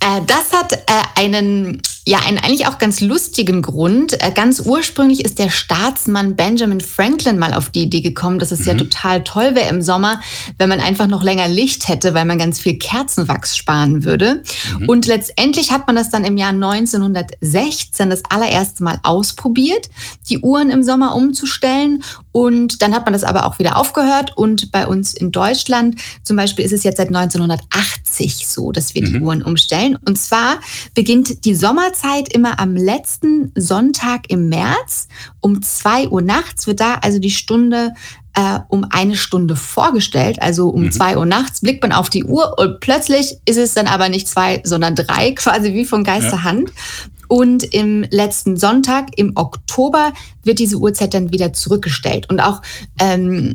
Äh, 0.00 0.20
das 0.26 0.52
hat 0.52 0.72
äh, 0.72 0.78
einen 1.16 1.80
ja, 2.10 2.18
einen 2.26 2.38
eigentlich 2.38 2.66
auch 2.66 2.78
ganz 2.78 3.00
lustigen 3.00 3.62
Grund. 3.62 4.20
Äh, 4.20 4.32
ganz 4.32 4.58
ursprünglich 4.58 5.24
ist 5.24 5.38
der 5.38 5.48
Staatsmann 5.48 6.34
Benjamin 6.34 6.80
Franklin 6.80 7.38
mal 7.38 7.54
auf 7.54 7.70
die 7.70 7.82
Idee 7.82 8.00
gekommen, 8.00 8.40
dass 8.40 8.50
es 8.50 8.60
mhm. 8.60 8.66
ja 8.66 8.74
total 8.74 9.22
toll 9.22 9.54
wäre 9.54 9.68
im 9.68 9.80
Sommer, 9.80 10.20
wenn 10.58 10.68
man 10.68 10.80
einfach 10.80 11.06
noch 11.06 11.22
länger 11.22 11.46
Licht 11.46 11.86
hätte, 11.86 12.12
weil 12.12 12.24
man 12.24 12.36
ganz 12.36 12.58
viel 12.58 12.78
Kerzenwachs 12.78 13.56
sparen 13.56 14.04
würde. 14.04 14.42
Mhm. 14.76 14.88
Und 14.88 15.06
letztendlich 15.06 15.70
hat 15.70 15.86
man 15.86 15.94
das 15.94 16.10
dann 16.10 16.24
im 16.24 16.36
Jahr 16.36 16.50
1916 16.50 18.10
das 18.10 18.24
allererste 18.28 18.82
Mal 18.82 18.98
ausprobiert, 19.04 19.88
die 20.28 20.40
Uhren 20.40 20.70
im 20.70 20.82
Sommer 20.82 21.14
umzustellen. 21.14 22.02
Und 22.32 22.82
dann 22.82 22.92
hat 22.92 23.04
man 23.04 23.12
das 23.12 23.22
aber 23.22 23.46
auch 23.46 23.60
wieder 23.60 23.76
aufgehört. 23.76 24.36
Und 24.36 24.72
bei 24.72 24.84
uns 24.84 25.14
in 25.14 25.30
Deutschland 25.30 26.00
zum 26.24 26.36
Beispiel 26.36 26.64
ist 26.64 26.72
es 26.72 26.82
jetzt 26.82 26.96
seit 26.96 27.14
1980 27.14 28.48
so, 28.48 28.72
dass 28.72 28.96
wir 28.96 29.04
die 29.04 29.20
mhm. 29.20 29.22
Uhren 29.22 29.42
umstellen. 29.44 29.96
Und 30.04 30.18
zwar 30.18 30.58
beginnt 30.96 31.44
die 31.44 31.54
Sommer 31.54 31.92
Sommerzeit 32.00 32.32
immer 32.32 32.58
am 32.58 32.76
letzten 32.76 33.52
Sonntag 33.54 34.30
im 34.30 34.48
März 34.48 35.08
um 35.40 35.62
zwei 35.62 36.08
Uhr 36.08 36.22
nachts 36.22 36.66
wird 36.66 36.80
da 36.80 36.94
also 36.94 37.18
die 37.18 37.30
Stunde 37.30 37.92
äh, 38.34 38.60
um 38.68 38.86
eine 38.90 39.16
Stunde 39.16 39.56
vorgestellt. 39.56 40.40
Also 40.40 40.68
um 40.68 40.84
mhm. 40.84 40.92
zwei 40.92 41.16
Uhr 41.16 41.26
nachts 41.26 41.60
blickt 41.60 41.82
man 41.82 41.92
auf 41.92 42.08
die 42.10 42.24
Uhr 42.24 42.58
und 42.58 42.80
plötzlich 42.80 43.36
ist 43.44 43.58
es 43.58 43.74
dann 43.74 43.86
aber 43.86 44.08
nicht 44.08 44.28
zwei, 44.28 44.60
sondern 44.64 44.94
drei, 44.94 45.32
quasi 45.36 45.74
wie 45.74 45.84
von 45.84 46.04
Geisterhand. 46.04 46.70
Ja. 46.70 46.74
Und 47.28 47.62
im 47.62 48.04
letzten 48.10 48.56
Sonntag 48.56 49.10
im 49.16 49.32
Oktober 49.36 50.12
wird 50.42 50.58
diese 50.58 50.76
Uhrzeit 50.76 51.14
dann 51.14 51.32
wieder 51.32 51.52
zurückgestellt. 51.52 52.28
Und 52.28 52.40
auch 52.40 52.60
ähm, 52.98 53.54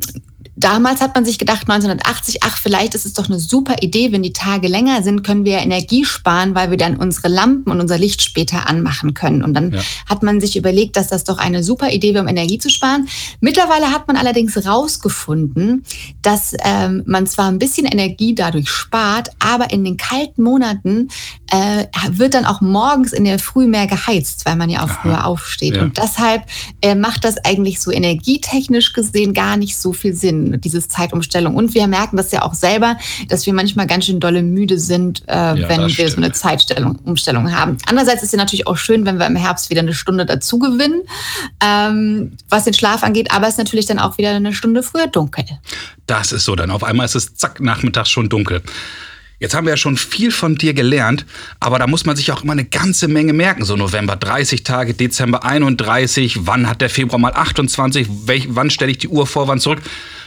Damals 0.58 1.02
hat 1.02 1.16
man 1.16 1.26
sich 1.26 1.38
gedacht, 1.38 1.64
1980, 1.70 2.44
ach, 2.44 2.58
vielleicht 2.58 2.96
ist 2.96 3.06
es 3.06 3.14
doch 3.14 3.28
eine 3.28 3.40
super 3.40 3.76
Idee, 3.82 4.12
wenn 4.12 4.24
die 4.24 4.32
Tage 4.32 4.68
länger 4.68 5.04
sind, 5.04 5.24
können 5.24 5.44
wir 5.44 5.58
Energie 5.58 6.06
sparen, 6.06 6.56
weil 6.56 6.70
wir 6.70 6.78
dann 6.78 6.96
unsere 6.96 7.28
Lampen 7.28 7.72
und 7.72 7.82
unser 7.82 7.98
Licht 7.98 8.22
später 8.22 8.70
anmachen 8.70 9.14
können. 9.14 9.44
Und 9.44 9.54
dann 9.54 9.74
ja. 9.74 9.82
hat 10.10 10.24
man 10.24 10.40
sich 10.40 10.56
überlegt, 10.56 10.96
dass 10.96 11.08
das 11.08 11.26
doch 11.26 11.40
eine 11.40 11.64
super 11.64 11.92
Idee 11.92 12.14
wäre, 12.14 12.24
um 12.24 12.30
Energie 12.30 12.58
zu 12.58 12.70
sparen. 12.70 13.08
Mittlerweile 13.42 13.92
hat 13.92 14.08
man 14.08 14.16
allerdings 14.16 14.56
herausgefunden, 14.56 15.84
dass 16.22 16.54
ähm, 16.64 17.04
man 17.06 17.28
zwar 17.28 17.50
ein 17.50 17.60
bisschen 17.60 17.86
Energie 17.86 18.34
dadurch 18.34 18.70
spart, 18.70 19.32
aber 19.40 19.72
in 19.72 19.84
den 19.84 19.98
kalten 19.98 20.42
Monaten 20.42 21.10
äh, 21.56 21.88
wird 22.10 22.34
dann 22.34 22.46
auch 22.46 22.62
morgens 22.62 23.14
in 23.14 23.24
der 23.24 23.40
Früh 23.40 23.68
mehr 23.68 23.88
geheizt, 23.88 24.46
weil 24.46 24.56
man 24.56 24.70
ja 24.70 24.80
auch 24.80 24.90
Aha. 24.90 25.00
früher 25.02 25.26
aufsteht. 25.26 25.76
Ja. 25.76 25.84
Und 25.84 25.98
deshalb 25.98 26.44
äh, 26.82 26.96
macht 26.96 27.24
das 27.24 27.38
eigentlich 27.46 27.80
so 27.80 27.92
energietechnisch 27.92 28.94
gesehen 28.94 29.34
gar 29.34 29.58
nicht 29.58 29.78
so 29.78 29.94
viel 29.94 30.14
Sinn 30.14 30.60
dieses 30.62 30.88
Zeitumstellung. 30.88 31.56
Und 31.56 31.74
wir 31.74 31.88
merken 31.88 32.18
das 32.18 32.32
ja 32.32 32.42
auch 32.42 32.54
selber, 32.54 32.98
dass 33.30 33.46
wir 33.46 33.54
manchmal 33.54 33.88
ganz 33.88 34.06
schön 34.06 34.20
dolle 34.20 34.44
müde 34.44 34.80
sind, 34.80 35.24
äh, 35.28 35.34
ja, 35.34 35.70
wenn 35.70 35.82
wir 35.82 35.90
stimmt. 35.90 36.10
so 36.12 36.18
eine 36.18 36.32
Zeitstellung, 36.32 37.00
haben. 37.52 37.78
Andererseits 37.88 38.24
ist 38.24 38.34
es 38.34 38.38
natürlich 38.38 38.68
auch 38.68 38.78
schön, 38.78 39.06
wenn 39.06 39.20
wir 39.20 39.26
im 39.26 39.36
Herbst 39.36 39.70
wieder 39.70 39.82
eine 39.82 39.94
Stunde 39.94 40.26
dazu 40.26 40.60
gewinnen, 40.60 41.04
ähm, 41.64 42.38
was 42.50 42.66
den 42.66 42.74
Schlaf 42.74 43.04
angeht, 43.04 43.32
aber 43.32 43.48
es 43.48 43.54
ist 43.54 43.58
natürlich 43.58 43.86
dann 43.86 44.00
auch 44.00 44.18
wieder 44.18 44.32
eine 44.32 44.54
Stunde 44.54 44.84
früher 44.84 45.08
dunkel. 45.08 45.46
Das 46.08 46.32
ist 46.32 46.46
so, 46.46 46.56
dann 46.56 46.72
auf 46.72 46.84
einmal 46.84 47.06
ist 47.06 47.16
es 47.16 47.36
zack, 47.36 47.60
nachmittags 47.62 48.10
schon 48.10 48.30
dunkel. 48.30 48.62
Jetzt 49.46 49.54
haben 49.54 49.68
wir 49.68 49.74
ja 49.74 49.78
schon 49.78 49.96
viel 49.96 50.32
von 50.32 50.56
dir 50.56 50.74
gelernt, 50.74 51.24
aber 51.60 51.78
da 51.78 51.86
muss 51.86 52.04
man 52.04 52.16
sich 52.16 52.32
auch 52.32 52.42
immer 52.42 52.54
eine 52.54 52.66
ganze 52.66 53.08
Menge 53.08 53.32
merken. 53.32 53.64
So 53.64 53.76
November 53.76 54.16
30 54.16 54.64
Tage, 54.64 54.96
Dezember 54.96 55.44
31, 55.44 56.48
wann 56.48 56.68
hat 56.68 56.82
der 56.82 56.90
Februar 56.90 57.20
mal 57.20 57.32
28, 57.32 58.08
welch, 58.26 58.48
wann 58.50 58.72
stelle 58.72 58.90
ich 58.90 58.98
die 58.98 59.08
Uhr 59.08 59.28
vor, 59.28 59.48
wann 59.48 59.60
zurück. 59.60 59.84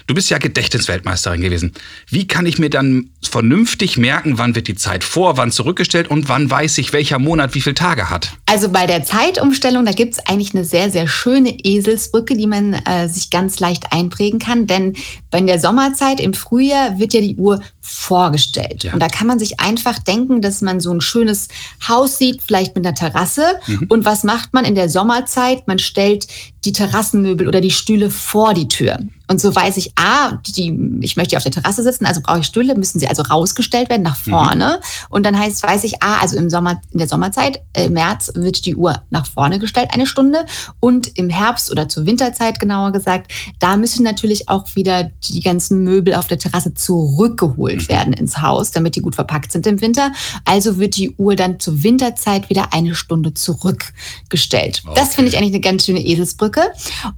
Du 0.09 0.15
bist 0.15 0.31
ja 0.31 0.39
Gedächtnisweltmeisterin 0.39 1.43
gewesen. 1.43 1.75
Wie 2.09 2.27
kann 2.27 2.47
ich 2.47 2.59
mir 2.59 2.71
dann 2.71 3.11
vernünftig 3.23 3.99
merken, 3.99 4.39
wann 4.39 4.55
wird 4.55 4.67
die 4.67 4.75
Zeit 4.75 5.05
vor, 5.05 5.37
wann 5.37 5.53
zurückgestellt 5.53 6.09
und 6.09 6.31
wann 6.31 6.51
weiß 6.51 6.79
ich, 6.79 6.95
welcher 6.95 7.19
Monat 7.19 7.55
wie 7.55 7.61
viele 7.61 7.75
Tage 7.75 8.09
hat? 8.09 8.33
Also 8.47 8.71
bei 8.71 8.87
der 8.87 9.05
Zeitumstellung, 9.05 9.85
da 9.85 9.93
gibt 9.93 10.15
es 10.15 10.27
eigentlich 10.27 10.55
eine 10.55 10.65
sehr, 10.65 10.91
sehr 10.91 11.09
schöne 11.09 11.51
Eselsbrücke, 11.63 12.39
die 12.39 12.47
man 12.47 12.73
äh, 12.73 13.07
sich 13.11 13.29
ganz 13.29 13.61
leicht 13.61 13.93
einprägen 13.93 14.39
kann. 14.39 14.67
Denn 14.67 14.97
bei 15.31 15.43
der 15.43 15.61
Sommerzeit 15.61 16.21
im 16.21 16.33
Frühjahr 16.33 16.99
wird 16.99 17.13
ja 17.13 17.21
die 17.21 17.37
Uhr 17.37 17.61
vorgestellt. 17.83 18.85
Ja. 18.85 18.95
Und 18.95 19.01
da 19.01 19.09
kann 19.09 19.27
man 19.27 19.39
sich 19.39 19.61
einfach 19.61 19.99
denken, 19.99 20.41
dass 20.41 20.63
man 20.63 20.81
so 20.81 20.91
ein 20.91 21.03
schönes 21.03 21.49
Haus 21.87 22.17
sieht, 22.17 22.41
vielleicht 22.41 22.75
mit 22.75 22.87
einer 22.87 22.95
Terrasse. 22.95 23.61
Mhm. 23.67 23.87
Und 23.91 24.07
was 24.07 24.25
macht 24.25 24.55
man 24.55 24.65
in 24.65 24.75
der 24.75 24.89
Sommerzeit? 24.89 25.69
Man 25.69 25.79
stellt 25.79 26.29
die 26.65 26.73
Terrassenmöbel 26.73 27.47
oder 27.47 27.61
die 27.61 27.71
Stühle 27.71 28.09
vor 28.09 28.55
die 28.55 28.69
Tür. 28.69 29.01
Und 29.31 29.41
so 29.41 29.55
weiß 29.55 29.77
ich, 29.77 29.93
ah, 29.97 30.39
die, 30.47 30.99
ich 31.01 31.17
möchte 31.17 31.37
auf 31.37 31.43
der 31.43 31.53
Terrasse 31.53 31.83
sitzen, 31.83 32.07
also 32.07 32.23
brauche 32.23 32.41
ich 32.41 32.47
Stühle, 32.47 32.75
müssen 32.75 32.99
sie 32.99 33.09
also 33.09 33.23
rausgestellt 33.23 33.91
werden 33.91 34.03
nach 34.03 34.17
vorne. 34.17 34.81
Mhm. 34.81 35.07
Und 35.11 35.27
dann 35.27 35.39
heißt, 35.39 35.63
weiß 35.63 35.85
ich, 35.85 36.03
ah, 36.03 36.19
also 36.21 36.37
im 36.37 36.49
Sommer, 36.49 36.81
in 36.93 36.99
der 36.99 37.09
Sommerzeit, 37.09 37.61
äh, 37.75 37.85
im 37.87 37.93
März 37.93 38.33
wird 38.35 38.65
die 38.65 38.75
Uhr 38.75 39.03
nach 39.11 39.27
vorne 39.27 39.59
gestellt, 39.59 39.91
eine 39.93 40.07
Stunde. 40.07 40.47
Und 40.81 41.19
im 41.19 41.29
Herbst 41.29 41.71
oder 41.71 41.89
zur 41.89 42.07
Winterzeit 42.07 42.59
genauer 42.59 42.93
gesagt, 42.93 43.31
da 43.59 43.77
müssen 43.77 44.03
natürlich 44.03 44.49
auch 44.49 44.75
wieder 44.75 45.11
die 45.29 45.41
ganzen 45.41 45.85
Möbel 45.85 46.15
auf 46.15 46.27
der 46.27 46.39
Terrasse 46.39 46.73
zurückgeholt 46.73 47.83
mhm. 47.83 47.89
werden 47.89 48.13
ins 48.15 48.41
Haus, 48.41 48.71
damit 48.71 48.97
die 48.97 49.03
gut 49.03 49.15
verpackt 49.15 49.53
sind 49.53 49.67
im 49.67 49.81
Winter. 49.83 50.13
Also 50.47 50.79
wird 50.79 50.97
die 50.97 51.15
Uhr 51.17 51.37
dann 51.37 51.61
zur 51.61 51.83
Winterzeit 51.83 52.49
wieder 52.49 52.73
eine 52.73 52.95
Stunde 52.95 53.35
zurückgestellt. 53.35 54.83
Okay. 54.87 54.99
Das 54.99 55.15
finde 55.15 55.31
ich 55.31 55.37
eigentlich 55.37 55.53
eine 55.53 55.61
ganz 55.61 55.85
schöne 55.85 56.01
Eselsbrücke. 56.01 56.63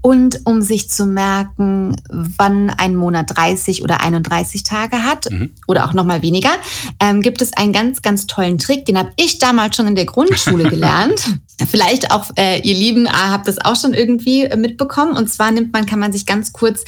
Und 0.00 0.40
um 0.44 0.60
sich 0.60 0.90
zu 0.90 1.06
merken, 1.06 1.96
wann 2.08 2.70
ein 2.70 2.96
Monat 2.96 3.36
30 3.36 3.82
oder 3.82 4.00
31 4.00 4.62
Tage 4.62 5.04
hat 5.04 5.30
mhm. 5.30 5.50
oder 5.66 5.84
auch 5.84 5.92
noch 5.92 6.04
mal 6.04 6.22
weniger, 6.22 6.50
ähm, 7.00 7.20
gibt 7.20 7.42
es 7.42 7.52
einen 7.52 7.72
ganz, 7.72 8.02
ganz 8.02 8.26
tollen 8.26 8.58
Trick. 8.58 8.86
Den 8.86 8.98
habe 8.98 9.10
ich 9.16 9.38
damals 9.38 9.76
schon 9.76 9.86
in 9.86 9.94
der 9.94 10.06
Grundschule 10.06 10.64
gelernt. 10.70 11.38
Vielleicht 11.70 12.10
auch 12.10 12.30
äh, 12.36 12.60
ihr 12.60 12.74
Lieben 12.74 13.06
äh, 13.06 13.10
habt 13.10 13.46
das 13.46 13.58
auch 13.58 13.76
schon 13.76 13.94
irgendwie 13.94 14.44
äh, 14.44 14.56
mitbekommen. 14.56 15.16
Und 15.16 15.30
zwar 15.30 15.50
nimmt 15.50 15.72
man, 15.72 15.86
kann 15.86 15.98
man 15.98 16.12
sich 16.12 16.26
ganz 16.26 16.52
kurz 16.52 16.84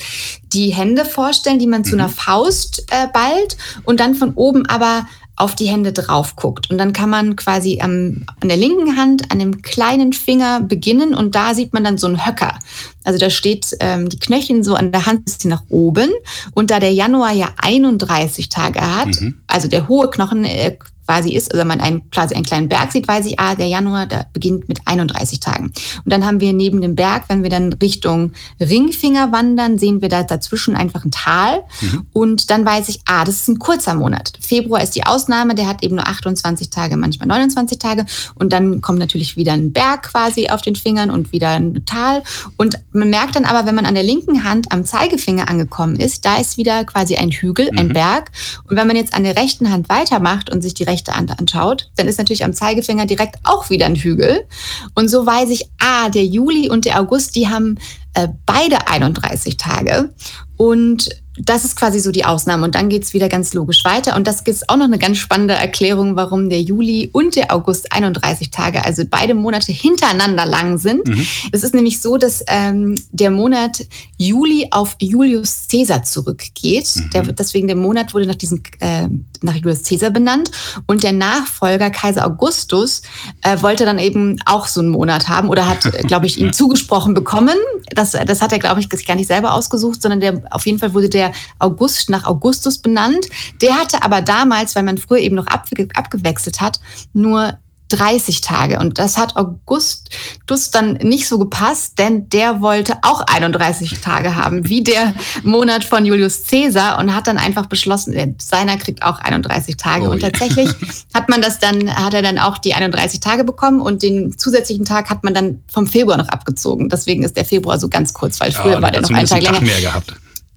die 0.53 0.71
Hände 0.71 1.05
vorstellen, 1.05 1.59
die 1.59 1.67
man 1.67 1.81
mhm. 1.81 1.85
zu 1.85 1.95
einer 1.95 2.09
Faust 2.09 2.87
äh, 2.91 3.09
ballt 3.13 3.57
und 3.85 4.01
dann 4.01 4.15
von 4.15 4.35
oben 4.35 4.67
aber 4.67 5.07
auf 5.37 5.55
die 5.55 5.67
Hände 5.67 5.93
drauf 5.93 6.37
guckt. 6.37 6.71
Und 6.71 6.79
dann 6.79 6.93
kann 6.93 7.11
man 7.11 7.37
quasi 7.37 7.81
am, 7.81 8.25
an 8.41 8.49
der 8.49 8.57
linken 8.57 8.97
Hand 8.97 9.31
an 9.33 9.39
dem 9.39 9.63
kleinen 9.63 10.13
Finger 10.13 10.61
beginnen 10.61 11.15
und 11.15 11.35
da 11.35 11.55
sieht 11.55 11.73
man 11.73 11.85
dann 11.85 11.99
so 11.99 12.07
einen 12.07 12.27
Höcker. 12.27 12.59
Also 13.05 13.19
da 13.19 13.31
steht 13.31 13.77
ähm, 13.81 14.09
die 14.09 14.19
Knöcheln 14.19 14.63
so 14.63 14.75
an 14.75 14.93
der 14.93 15.07
Hand 15.07 15.25
bisschen 15.25 15.51
nach 15.51 15.65
oben. 15.69 16.11
Und 16.55 16.71
da 16.71 16.81
der 16.81 16.93
Januar 16.93 17.33
ja 17.33 17.49
31 17.57 18.49
Tage 18.49 18.81
hat, 18.81 19.21
mhm. 19.21 19.41
also 19.47 19.69
der 19.69 19.89
hohe 19.89 20.11
Knochen 20.11 20.45
äh, 20.45 20.77
quasi 21.07 21.35
ist, 21.35 21.53
also 21.53 21.65
man 21.65 21.81
einen, 21.81 22.11
quasi 22.11 22.35
einen 22.35 22.45
kleinen 22.45 22.69
Berg 22.69 22.93
sieht, 22.93 23.09
weiß 23.09 23.27
ich, 23.27 23.39
ah, 23.39 23.55
der 23.55 23.67
Januar, 23.67 24.07
der 24.07 24.27
beginnt 24.33 24.69
mit 24.69 24.81
31 24.85 25.41
Tagen. 25.41 25.73
Und 26.05 26.13
dann 26.13 26.25
haben 26.25 26.41
wir 26.41 26.53
neben 26.53 26.81
dem 26.81 26.95
Berg, 26.95 27.25
wenn 27.29 27.43
wir 27.43 27.51
dann 27.51 27.73
Richtung 27.75 28.33
Ringfinger 28.61 29.33
wandern, 29.33 29.79
sehen 29.79 30.01
wir 30.03 30.09
da 30.09 30.23
dazwischen 30.23 30.77
einfach 30.77 31.05
ein 31.05 31.11
Tal. 31.11 31.63
Mhm. 31.81 32.07
Und 32.13 32.51
dann 32.51 32.65
weiß 32.65 32.89
ich, 32.89 33.01
ah, 33.07 33.25
das 33.25 33.37
ist 33.37 33.49
ein 33.49 33.59
kurzer 33.59 33.95
Monat. 33.95 34.33
Februar 34.41 34.83
ist 34.83 34.95
die 34.95 35.05
Ausnahme, 35.05 35.55
der 35.55 35.67
hat 35.67 35.83
eben 35.83 35.97
nur 35.97 36.07
28 36.07 36.71
Tage, 36.71 36.97
manchmal 36.97 37.29
29 37.29 37.79
Tage. 37.79 38.07
Und 38.35 38.53
dann 38.53 38.81
kommt 38.81 38.99
natürlich 38.99 39.37
wieder 39.37 39.53
ein 39.53 39.73
Berg 39.73 40.05
quasi 40.05 40.49
auf 40.49 40.63
den 40.63 40.77
Fingern 40.77 41.11
und 41.11 41.33
wieder 41.33 41.51
ein 41.51 41.85
Tal. 41.85 42.23
Und 42.57 42.79
man 42.93 43.11
merkt 43.11 43.37
dann 43.37 43.45
aber, 43.45 43.67
wenn 43.67 43.75
man 43.75 43.87
an 43.87 43.95
der 43.95 44.03
linken 44.03 44.45
Hand 44.45 44.71
am 44.71 44.85
Zeigefinger 44.85 45.49
angekommen 45.49 45.97
ist, 45.97 46.25
da 46.25 46.37
ist 46.37 46.57
wieder 46.57 46.85
quasi 46.85 47.17
ein 47.17 47.31
Hügel, 47.31 47.71
mhm. 47.73 47.79
ein 47.79 47.89
Berg. 47.89 48.31
Und 48.69 48.77
wenn 48.77 48.87
man 48.87 48.97
jetzt 48.97 49.15
an 49.15 49.25
der 49.25 49.37
rechten 49.37 49.71
Hand 49.71 49.89
weitermacht 49.89 50.51
und 50.51 50.63
sich 50.63 50.75
die 50.75 50.85
rechte 50.93 51.15
Hand 51.15 51.39
anschaut, 51.39 51.91
dann 51.97 52.07
ist 52.07 52.19
natürlich 52.19 52.45
am 52.45 52.53
Zeigefinger 52.53 53.07
direkt 53.07 53.37
auch 53.45 53.71
wieder 53.71 53.87
ein 53.87 53.97
Hügel. 53.97 54.47
Und 54.95 55.09
so 55.09 55.27
weiß 55.27 55.51
ich, 55.51 55.69
ah, 55.81 56.09
der 56.11 56.25
Juli 56.25 56.71
und 56.71 56.85
der 56.85 57.01
August, 57.01 57.35
die 57.35 57.49
haben 57.49 57.79
äh, 58.15 58.29
beide 58.47 58.87
31 58.89 59.57
Tage. 59.57 60.15
Und 60.57 61.09
das 61.39 61.65
ist 61.65 61.77
quasi 61.77 61.99
so 61.99 62.13
die 62.13 62.25
Ausnahme. 62.27 62.65
Und 62.65 62.75
dann 62.75 62.91
geht 62.91 63.05
es 63.05 63.15
wieder 63.15 63.29
ganz 63.29 63.55
logisch 63.55 63.85
weiter. 63.85 64.17
Und 64.17 64.27
das 64.27 64.43
ist 64.43 64.69
auch 64.69 64.77
noch 64.77 64.85
eine 64.85 64.99
ganz 64.99 65.17
spannende 65.17 65.55
Erklärung, 65.55 66.15
warum 66.15 66.51
der 66.51 66.61
Juli 66.61 67.09
und 67.13 67.37
der 67.37 67.55
August 67.55 67.91
31 67.93 68.51
Tage, 68.51 68.85
also 68.85 69.05
beide 69.09 69.35
Monate 69.35 69.73
hintereinander 69.73 70.45
lang 70.45 70.77
sind. 70.77 71.07
Mhm. 71.07 71.27
Es 71.51 71.63
ist 71.63 71.75
nämlich 71.75 72.01
so, 72.03 72.19
dass 72.19 72.45
ähm, 72.49 72.97
der 73.13 73.31
Monat 73.31 73.87
Juli 74.19 74.69
auf 74.71 74.97
Julius 75.01 75.69
Caesar 75.71 76.03
zurückgeht. 76.03 76.91
Mhm. 76.97 77.11
Der, 77.11 77.23
deswegen 77.23 77.67
der 77.67 77.77
Monat 77.77 78.13
wurde 78.13 78.27
nach 78.27 78.35
diesem 78.35 78.63
äh, 78.81 79.09
nach 79.41 79.55
Julius 79.55 79.85
Caesar 79.85 80.11
benannt. 80.11 80.51
Und 80.87 81.03
der 81.03 81.13
Nachfolger 81.13 81.91
Kaiser 81.91 82.27
Augustus 82.27 83.03
äh, 83.41 83.61
wollte 83.63 83.85
dann 83.85 83.99
eben 83.99 84.39
auch 84.45 84.67
so 84.67 84.81
einen 84.81 84.91
Monat 84.91 85.29
haben 85.29 85.49
oder 85.49 85.67
hat, 85.67 85.91
glaube 86.07 86.27
ich, 86.27 86.39
ihm 86.39 86.53
zugesprochen 86.53 87.15
bekommen. 87.15 87.57
Das, 87.95 88.13
das 88.13 88.43
hat 88.43 88.53
er, 88.53 88.59
glaube 88.59 88.81
ich, 88.81 89.07
gar 89.07 89.17
nicht 89.17 89.27
selber 89.27 89.55
ausgesucht, 89.55 90.03
sondern 90.03 90.21
der 90.21 90.43
auf 90.51 90.67
jeden 90.67 90.79
Fall 90.79 90.95
wurde 90.95 91.09
der 91.09 91.22
der 91.23 91.33
August 91.59 92.11
nach 92.11 92.25
Augustus 92.25 92.79
benannt. 92.79 93.27
Der 93.61 93.75
hatte 93.77 94.03
aber 94.03 94.23
damals, 94.23 94.75
weil 94.75 94.83
man 94.83 94.99
früher 94.99 95.19
eben 95.19 95.37
noch 95.37 95.47
abgewechselt 95.47 96.61
hat, 96.61 96.81
nur 97.13 97.59
30 97.93 98.41
Tage. 98.41 98.79
Und 98.79 98.99
das 98.99 99.19
hat 99.19 99.37
Augustus 99.37 100.71
dann 100.71 100.95
nicht 100.95 101.29
so 101.29 101.39
gepasst, 101.39 101.99
denn 101.99 102.29
der 102.31 102.63
wollte 102.63 102.97
auch 103.03 103.21
31 103.21 104.01
Tage 104.01 104.35
haben, 104.35 104.69
wie 104.69 104.83
der 104.83 105.15
Monat 105.43 105.85
von 105.85 106.07
Julius 106.07 106.45
Caesar 106.49 106.99
und 106.99 107.15
hat 107.15 107.27
dann 107.27 107.39
einfach 107.39 107.67
beschlossen, 107.67 108.37
seiner 108.41 108.79
kriegt 108.79 109.03
auch 109.03 109.21
31 109.21 109.77
Tage. 109.77 110.09
Oh, 110.09 110.13
und 110.13 110.21
tatsächlich 110.21 110.71
hat 111.15 111.29
man 111.29 111.43
das 111.43 111.59
dann, 111.59 111.95
hat 111.95 112.15
er 112.15 112.23
dann 112.23 112.39
auch 112.39 112.59
die 112.59 112.75
31 112.75 113.21
Tage 113.21 113.45
bekommen 113.45 113.81
und 113.81 114.03
den 114.03 114.37
zusätzlichen 114.39 114.85
Tag 114.85 115.11
hat 115.11 115.23
man 115.23 115.35
dann 115.35 115.63
vom 115.71 115.87
Februar 115.87 116.17
noch 116.17 116.29
abgezogen. 116.29 116.89
Deswegen 116.89 117.23
ist 117.23 117.37
der 117.37 117.45
Februar 117.45 117.79
so 117.79 117.89
ganz 117.89 118.15
kurz, 118.15 118.41
weil 118.41 118.53
früher 118.53 118.73
ja, 118.73 118.83
war 118.83 118.91
der 118.91 119.03
noch 119.03 119.11
einen 119.11 119.27
Tag 119.27 119.43
länger. 119.43 119.61
Mehr 119.61 119.81
gehabt. 119.81 120.15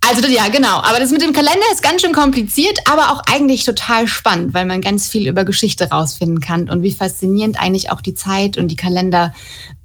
Also 0.07 0.27
ja, 0.27 0.49
genau. 0.49 0.81
Aber 0.83 0.99
das 0.99 1.11
mit 1.11 1.21
dem 1.21 1.33
Kalender 1.33 1.65
ist 1.73 1.81
ganz 1.81 2.01
schön 2.01 2.13
kompliziert, 2.13 2.77
aber 2.85 3.11
auch 3.11 3.21
eigentlich 3.25 3.63
total 3.63 4.07
spannend, 4.07 4.53
weil 4.53 4.65
man 4.65 4.81
ganz 4.81 5.07
viel 5.07 5.27
über 5.27 5.45
Geschichte 5.45 5.89
rausfinden 5.89 6.39
kann 6.39 6.69
und 6.69 6.83
wie 6.83 6.91
faszinierend 6.91 7.59
eigentlich 7.59 7.91
auch 7.91 8.01
die 8.01 8.13
Zeit 8.13 8.57
und 8.57 8.67
die 8.67 8.75
Kalender 8.75 9.33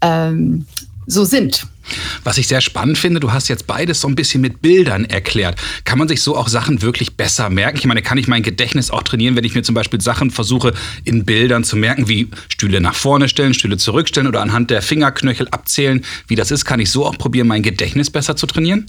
ähm, 0.03 0.67
so 1.07 1.25
sind. 1.25 1.67
Was 2.23 2.37
ich 2.37 2.47
sehr 2.47 2.61
spannend 2.61 2.99
finde, 2.99 3.19
du 3.19 3.33
hast 3.33 3.49
jetzt 3.49 3.67
beides 3.67 4.03
so 4.03 4.09
ein 4.09 4.15
bisschen 4.15 4.43
mit 4.43 4.61
Bildern 4.61 5.07
erklärt. 5.07 5.59
Kann 5.85 5.99
man 5.99 6.07
sich 6.07 6.23
so 6.23 6.37
auch 6.37 6.49
Sachen 6.49 6.83
wirklich 6.83 7.17
besser 7.17 7.49
merken? 7.49 7.79
Ich 7.79 7.87
meine, 7.87 8.03
kann 8.03 8.19
ich 8.19 8.29
mein 8.29 8.43
Gedächtnis 8.43 8.91
auch 8.91 9.03
trainieren, 9.03 9.37
wenn 9.37 9.45
ich 9.45 9.55
mir 9.55 9.63
zum 9.63 9.75
Beispiel 9.75 10.01
Sachen 10.03 10.31
versuche, 10.31 10.75
in 11.05 11.25
Bildern 11.25 11.65
zu 11.65 11.77
merken, 11.77 12.09
wie 12.09 12.29
Stühle 12.49 12.81
nach 12.81 12.95
vorne 12.95 13.29
stellen, 13.29 13.55
Stühle 13.55 13.79
zurückstellen 13.79 14.29
oder 14.29 14.43
anhand 14.43 14.71
der 14.71 14.83
Fingerknöchel 14.83 15.49
abzählen, 15.49 16.05
wie 16.29 16.37
das 16.37 16.51
ist? 16.51 16.67
Kann 16.67 16.79
ich 16.79 16.91
so 16.91 17.07
auch 17.07 17.17
probieren, 17.17 17.49
mein 17.49 17.63
Gedächtnis 17.63 18.11
besser 18.11 18.37
zu 18.37 18.47
trainieren? 18.47 18.87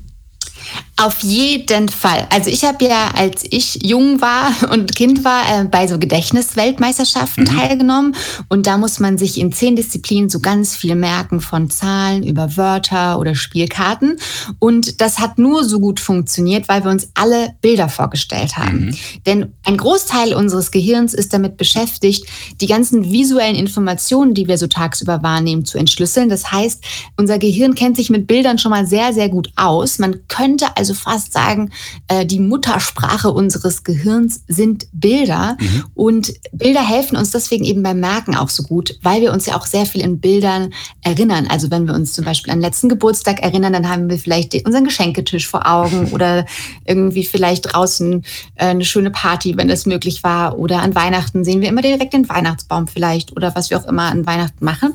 Auf 0.97 1.23
jeden 1.23 1.89
Fall. 1.89 2.27
Also 2.29 2.51
ich 2.51 2.63
habe 2.63 2.85
ja, 2.85 3.09
als 3.15 3.43
ich 3.49 3.79
jung 3.81 4.21
war 4.21 4.51
und 4.71 4.95
Kind 4.95 5.23
war, 5.23 5.41
äh, 5.61 5.63
bei 5.65 5.87
so 5.87 5.97
Gedächtnisweltmeisterschaften 5.97 7.45
mhm. 7.45 7.57
teilgenommen. 7.57 8.15
Und 8.49 8.67
da 8.67 8.77
muss 8.77 8.99
man 8.99 9.17
sich 9.17 9.39
in 9.39 9.51
zehn 9.51 9.75
Disziplinen 9.75 10.29
so 10.29 10.39
ganz 10.39 10.75
viel 10.75 10.93
merken, 10.93 11.41
von 11.41 11.71
Zahlen 11.71 12.21
über 12.21 12.55
Wörter 12.55 13.17
oder 13.17 13.33
Spielkarten. 13.33 14.17
Und 14.59 15.01
das 15.01 15.17
hat 15.17 15.39
nur 15.39 15.63
so 15.63 15.79
gut 15.79 15.99
funktioniert, 15.99 16.69
weil 16.69 16.83
wir 16.83 16.91
uns 16.91 17.09
alle 17.15 17.55
Bilder 17.61 17.89
vorgestellt 17.89 18.57
haben. 18.57 18.85
Mhm. 18.85 18.97
Denn 19.25 19.53
ein 19.63 19.77
Großteil 19.77 20.35
unseres 20.35 20.69
Gehirns 20.69 21.15
ist 21.15 21.33
damit 21.33 21.57
beschäftigt, 21.57 22.27
die 22.59 22.67
ganzen 22.67 23.11
visuellen 23.11 23.55
Informationen, 23.55 24.35
die 24.35 24.47
wir 24.47 24.59
so 24.59 24.67
tagsüber 24.67 25.23
wahrnehmen, 25.23 25.65
zu 25.65 25.79
entschlüsseln. 25.79 26.29
Das 26.29 26.51
heißt, 26.51 26.83
unser 27.17 27.39
Gehirn 27.39 27.73
kennt 27.73 27.97
sich 27.97 28.11
mit 28.11 28.27
Bildern 28.27 28.59
schon 28.59 28.69
mal 28.69 28.85
sehr, 28.85 29.13
sehr 29.13 29.29
gut 29.29 29.51
aus. 29.55 29.97
Man 29.97 30.27
könnte 30.27 30.50
also 30.75 30.93
fast 30.93 31.33
sagen, 31.33 31.71
äh, 32.07 32.25
die 32.25 32.39
Muttersprache 32.39 33.31
unseres 33.31 33.83
Gehirns 33.83 34.43
sind 34.47 34.87
Bilder. 34.91 35.57
Mhm. 35.59 35.83
Und 35.93 36.33
Bilder 36.51 36.87
helfen 36.87 37.17
uns 37.17 37.31
deswegen 37.31 37.63
eben 37.63 37.83
beim 37.83 37.99
Merken 37.99 38.35
auch 38.35 38.49
so 38.49 38.63
gut, 38.63 38.97
weil 39.01 39.21
wir 39.21 39.31
uns 39.31 39.45
ja 39.45 39.55
auch 39.55 39.65
sehr 39.65 39.85
viel 39.85 40.01
in 40.01 40.19
Bildern 40.19 40.73
erinnern. 41.01 41.47
Also 41.47 41.71
wenn 41.71 41.87
wir 41.87 41.93
uns 41.93 42.13
zum 42.13 42.25
Beispiel 42.25 42.51
an 42.51 42.59
den 42.59 42.63
letzten 42.63 42.89
Geburtstag 42.89 43.41
erinnern, 43.41 43.73
dann 43.73 43.89
haben 43.89 44.09
wir 44.09 44.19
vielleicht 44.19 44.65
unseren 44.65 44.85
Geschenketisch 44.85 45.47
vor 45.47 45.67
Augen 45.67 46.07
oder 46.11 46.45
irgendwie 46.85 47.23
vielleicht 47.23 47.73
draußen 47.73 48.23
äh, 48.55 48.65
eine 48.65 48.85
schöne 48.85 49.11
Party, 49.11 49.57
wenn 49.57 49.67
das 49.67 49.85
möglich 49.85 50.23
war. 50.23 50.57
Oder 50.57 50.81
an 50.81 50.95
Weihnachten 50.95 51.43
sehen 51.43 51.61
wir 51.61 51.69
immer 51.69 51.81
direkt 51.81 52.13
den 52.13 52.27
Weihnachtsbaum 52.29 52.87
vielleicht 52.87 53.35
oder 53.35 53.55
was 53.55 53.69
wir 53.69 53.77
auch 53.77 53.87
immer 53.87 54.03
an 54.03 54.25
Weihnachten 54.25 54.63
machen. 54.63 54.93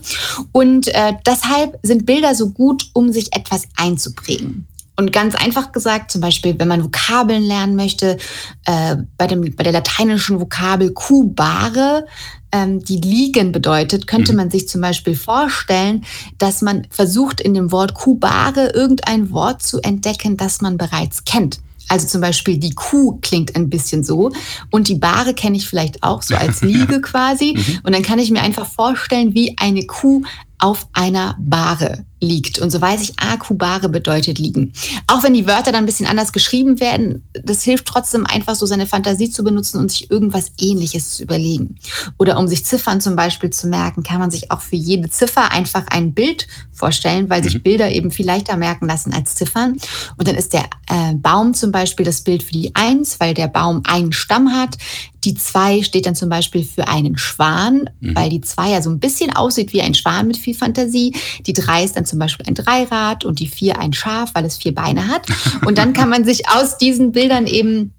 Und 0.53 0.89
äh, 0.89 1.15
deshalb 1.27 1.79
sind 1.83 2.07
Bilder 2.07 2.35
so 2.35 2.51
gut, 2.51 2.91
um 2.93 3.13
sich 3.13 3.35
etwas 3.35 3.65
einzuprägen. 3.77 4.67
Und 4.99 5.12
ganz 5.12 5.35
einfach 5.35 5.73
gesagt, 5.73 6.11
zum 6.11 6.23
Beispiel, 6.23 6.59
wenn 6.59 6.69
man 6.69 6.83
Vokabeln 6.83 7.43
lernen 7.43 7.76
möchte, 7.76 8.17
äh, 8.65 8.97
bei, 9.19 9.26
dem, 9.26 9.55
bei 9.55 9.62
der 9.62 9.73
lateinischen 9.73 10.41
Vokabel 10.41 10.93
kubare, 10.93 12.07
ähm, 12.50 12.83
die 12.83 12.97
liegen 12.97 13.53
bedeutet, 13.53 14.07
könnte 14.07 14.33
mhm. 14.33 14.38
man 14.38 14.50
sich 14.50 14.69
zum 14.69 14.81
Beispiel 14.81 15.15
vorstellen, 15.15 16.05
dass 16.38 16.62
man 16.62 16.87
versucht, 16.91 17.41
in 17.41 17.53
dem 17.53 17.73
Wort 17.73 17.95
kubare 17.95 18.71
irgendein 18.71 19.31
Wort 19.33 19.62
zu 19.62 19.81
entdecken, 19.81 20.37
das 20.37 20.62
man 20.62 20.79
bereits 20.79 21.25
kennt. 21.25 21.61
Also 21.88 22.07
zum 22.07 22.21
Beispiel 22.21 22.59
die 22.59 22.75
Kuh 22.75 23.19
klingt 23.23 23.55
ein 23.55 23.71
bisschen 23.71 24.03
so 24.03 24.33
und 24.71 24.88
die 24.88 24.97
Bahre 24.97 25.35
kenne 25.35 25.57
ich 25.57 25.69
vielleicht 25.69 26.03
auch 26.03 26.23
so 26.23 26.35
als 26.35 26.62
Liege 26.62 27.00
quasi. 27.00 27.55
Mhm. 27.57 27.81
Und 27.85 27.95
dann 27.95 28.03
kann 28.03 28.19
ich 28.19 28.31
mir 28.31 28.43
einfach 28.43 28.67
vorstellen, 28.67 29.35
wie 29.35 29.57
eine 29.59 29.85
Kuh 29.85 30.23
auf 30.59 30.88
einer 30.93 31.37
Bahre 31.38 32.05
liegt. 32.21 32.59
Und 32.59 32.71
so 32.71 32.81
weiß 32.81 33.03
ich, 33.03 33.19
Akubare 33.19 33.89
bedeutet 33.89 34.39
liegen. 34.39 34.73
Auch 35.07 35.23
wenn 35.23 35.35
die 35.35 35.47
Wörter 35.47 35.73
dann 35.73 35.83
ein 35.83 35.87
bisschen 35.87 36.07
anders 36.07 36.33
geschrieben 36.33 36.81
werden, 36.81 37.25
das 37.33 37.63
hilft 37.63 37.87
trotzdem 37.87 38.27
einfach 38.27 38.55
so 38.55 38.65
seine 38.67 38.87
Fantasie 38.87 39.31
zu 39.31 39.45
benutzen 39.45 39.79
und 39.79 39.91
sich 39.91 40.11
irgendwas 40.11 40.53
ähnliches 40.59 41.15
zu 41.15 41.23
überlegen. 41.23 41.77
Oder 42.19 42.39
um 42.39 42.49
sich 42.49 42.65
Ziffern 42.65 43.01
zum 43.01 43.17
Beispiel 43.17 43.51
zu 43.51 43.67
merken, 43.67 44.03
kann 44.03 44.19
man 44.19 44.31
sich 44.31 44.51
auch 44.51 44.63
für 44.63 44.77
jede 44.77 45.11
Ziffer 45.11 45.53
einfach 45.53 45.87
ein 45.89 46.15
Bild 46.15 46.47
vorstellen, 46.73 47.29
weil 47.29 47.43
sich 47.45 47.55
mhm. 47.55 47.63
Bilder 47.63 47.91
eben 47.91 48.11
viel 48.11 48.27
leichter 48.27 48.57
merken 48.57 48.87
lassen 48.87 49.13
als 49.13 49.35
Ziffern. 49.35 49.77
Und 50.17 50.29
dann 50.29 50.37
ist 50.37 50.53
der 50.53 50.65
äh, 50.89 51.15
Baum 51.15 51.55
zum 51.55 51.73
Beispiel 51.73 52.07
das 52.07 52.23
Bild 52.23 52.43
für 52.43 52.53
die 52.53 52.75
Eins, 52.75 53.21
weil 53.21 53.35
der 53.35 53.49
Baum 53.49 53.83
einen 53.85 54.13
Stamm 54.13 54.53
hat. 54.53 54.77
Die 55.25 55.35
zwei 55.35 55.83
steht 55.83 56.07
dann 56.07 56.15
zum 56.15 56.29
Beispiel 56.29 56.65
für 56.65 56.87
einen 56.87 57.19
Schwan, 57.19 57.91
mhm. 58.01 58.15
weil 58.15 58.31
die 58.31 58.41
zwei 58.41 58.71
ja 58.71 58.81
so 58.81 58.91
ein 58.91 59.01
bisschen 59.01 59.35
aussieht 59.35 59.73
wie 59.73 59.83
ein 59.83 59.95
Schwan 59.95 60.29
mit 60.29 60.37
viel 60.37 60.55
Fantasie. 60.55 61.15
Die 61.47 61.53
drei 61.53 61.83
ist 61.83 61.97
dann 61.97 62.06
zum 62.07 62.19
Beispiel 62.19 62.47
ein 62.47 62.55
Dreirad 62.55 63.25
und 63.25 63.39
die 63.39 63.47
vier 63.47 63.79
ein 63.79 63.93
Schaf, 63.93 64.31
weil 64.35 64.45
es 64.45 64.57
vier 64.57 64.75
Beine 64.75 65.09
hat. 65.09 65.27
Und 65.67 65.79
dann 65.79 65.93
kann 65.93 66.09
man 66.09 66.25
sich 66.25 66.49
aus 66.49 66.79
diesen 66.79 67.13
Bildern 67.13 67.47
eben 67.47 67.93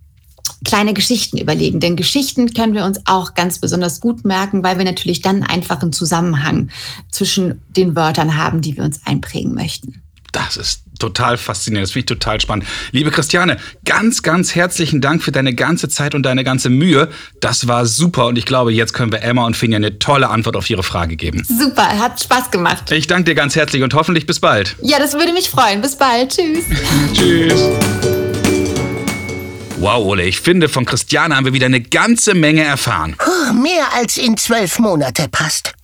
kleine 0.63 0.93
Geschichten 0.93 1.37
überlegen. 1.37 1.79
Denn 1.79 1.95
Geschichten 1.95 2.53
können 2.53 2.73
wir 2.73 2.85
uns 2.85 2.99
auch 3.05 3.33
ganz 3.33 3.59
besonders 3.59 3.99
gut 3.99 4.25
merken, 4.25 4.63
weil 4.63 4.77
wir 4.77 4.85
natürlich 4.85 5.21
dann 5.21 5.43
einfach 5.43 5.81
einen 5.81 5.93
Zusammenhang 5.93 6.69
zwischen 7.11 7.61
den 7.69 7.95
Wörtern 7.95 8.37
haben, 8.37 8.61
die 8.61 8.75
wir 8.75 8.83
uns 8.83 9.05
einprägen 9.05 9.53
möchten. 9.53 10.01
Das 10.31 10.57
ist 10.57 10.83
total 10.97 11.37
faszinierend. 11.37 11.87
Das 11.87 11.91
finde 11.91 12.13
ich 12.13 12.19
total 12.19 12.41
spannend. 12.41 12.65
Liebe 12.91 13.11
Christiane, 13.11 13.57
ganz, 13.85 14.23
ganz 14.23 14.55
herzlichen 14.55 15.01
Dank 15.01 15.23
für 15.23 15.31
deine 15.31 15.53
ganze 15.53 15.89
Zeit 15.89 16.15
und 16.15 16.23
deine 16.23 16.43
ganze 16.43 16.69
Mühe. 16.69 17.09
Das 17.39 17.67
war 17.67 17.85
super 17.85 18.27
und 18.27 18.37
ich 18.37 18.45
glaube, 18.45 18.71
jetzt 18.73 18.93
können 18.93 19.11
wir 19.11 19.21
Emma 19.21 19.45
und 19.45 19.55
Finja 19.55 19.77
eine 19.77 19.99
tolle 19.99 20.29
Antwort 20.29 20.55
auf 20.55 20.69
ihre 20.69 20.83
Frage 20.83 21.15
geben. 21.15 21.43
Super, 21.47 21.99
hat 21.99 22.21
Spaß 22.21 22.51
gemacht. 22.51 22.91
Ich 22.91 23.07
danke 23.07 23.25
dir 23.25 23.35
ganz 23.35 23.55
herzlich 23.55 23.83
und 23.83 23.93
hoffentlich 23.93 24.25
bis 24.25 24.39
bald. 24.39 24.75
Ja, 24.81 24.99
das 24.99 25.13
würde 25.13 25.33
mich 25.33 25.49
freuen. 25.49 25.81
Bis 25.81 25.95
bald. 25.95 26.35
Tschüss. 26.35 26.65
Tschüss. 27.13 27.61
Wow, 29.79 30.03
Ole, 30.05 30.23
ich 30.23 30.41
finde, 30.41 30.69
von 30.69 30.85
Christiane 30.85 31.35
haben 31.35 31.45
wir 31.45 31.53
wieder 31.53 31.67
eine 31.67 31.81
ganze 31.81 32.33
Menge 32.33 32.63
erfahren. 32.63 33.15
Mehr 33.61 33.93
als 33.93 34.17
in 34.17 34.35
zwölf 34.35 34.79
Monate 34.79 35.27
passt. 35.29 35.76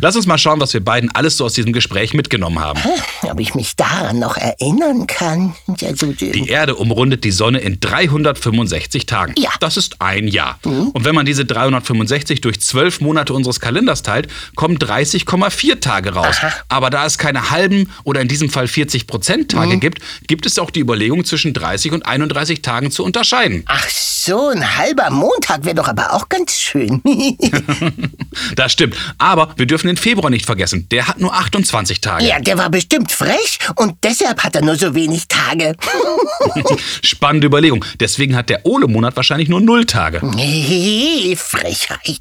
Lass 0.00 0.16
uns 0.16 0.26
mal 0.26 0.38
schauen, 0.38 0.60
was 0.60 0.72
wir 0.72 0.84
beiden 0.84 1.10
alles 1.14 1.36
so 1.36 1.44
aus 1.44 1.52
diesem 1.52 1.72
Gespräch 1.72 2.14
mitgenommen 2.14 2.60
haben. 2.60 2.80
Ob 3.22 3.40
ich 3.40 3.54
mich 3.54 3.76
daran 3.76 4.18
noch 4.18 4.36
erinnern 4.36 5.06
kann. 5.06 5.54
Also, 5.82 6.12
die 6.12 6.48
Erde 6.48 6.76
umrundet 6.76 7.24
die 7.24 7.30
Sonne 7.30 7.58
in 7.58 7.80
365 7.80 9.06
Tagen. 9.06 9.34
Ja. 9.38 9.50
Das 9.60 9.76
ist 9.76 10.00
ein 10.00 10.28
Jahr. 10.28 10.58
Mhm. 10.64 10.88
Und 10.88 11.04
wenn 11.04 11.14
man 11.14 11.26
diese 11.26 11.44
365 11.44 12.40
durch 12.40 12.60
zwölf 12.60 13.00
Monate 13.00 13.34
unseres 13.34 13.60
Kalenders 13.60 14.02
teilt, 14.02 14.28
kommen 14.54 14.78
30,4 14.78 15.80
Tage 15.80 16.14
raus. 16.14 16.36
Aha. 16.40 16.52
Aber 16.68 16.90
da 16.90 17.06
es 17.06 17.18
keine 17.18 17.50
halben 17.50 17.90
oder 18.04 18.20
in 18.20 18.28
diesem 18.28 18.50
Fall 18.50 18.68
40 18.68 19.06
Prozent 19.06 19.50
Tage 19.52 19.76
mhm. 19.76 19.80
gibt, 19.80 19.98
gibt 20.26 20.46
es 20.46 20.58
auch 20.58 20.70
die 20.70 20.80
Überlegung, 20.80 21.24
zwischen 21.24 21.52
30 21.52 21.92
und 21.92 22.06
31 22.06 22.62
Tagen 22.62 22.90
zu 22.90 23.04
unterscheiden. 23.04 23.64
Ach 23.66 23.88
so, 23.88 24.48
ein 24.48 24.76
halber 24.76 25.10
Montag 25.10 25.64
wäre 25.64 25.74
doch 25.74 25.88
aber 25.88 26.12
auch 26.12 26.28
ganz 26.28 26.58
schön. 26.58 27.02
das 28.56 28.72
stimmt. 28.72 28.93
Aber 29.18 29.52
wir 29.56 29.66
dürfen 29.66 29.86
den 29.88 29.96
Februar 29.96 30.30
nicht 30.30 30.46
vergessen. 30.46 30.88
Der 30.90 31.08
hat 31.08 31.20
nur 31.20 31.34
28 31.34 32.00
Tage. 32.00 32.24
Ja, 32.24 32.38
der 32.40 32.58
war 32.58 32.70
bestimmt 32.70 33.12
frech 33.12 33.58
und 33.76 33.96
deshalb 34.02 34.42
hat 34.42 34.56
er 34.56 34.62
nur 34.62 34.76
so 34.76 34.94
wenig 34.94 35.28
Tage. 35.28 35.74
Spannende 37.02 37.46
Überlegung. 37.46 37.84
Deswegen 38.00 38.36
hat 38.36 38.50
der 38.50 38.64
Ole-Monat 38.66 39.16
wahrscheinlich 39.16 39.48
nur 39.48 39.60
null 39.60 39.84
Tage. 39.86 40.20
Nee, 40.34 41.36
Frechheit. 41.36 42.20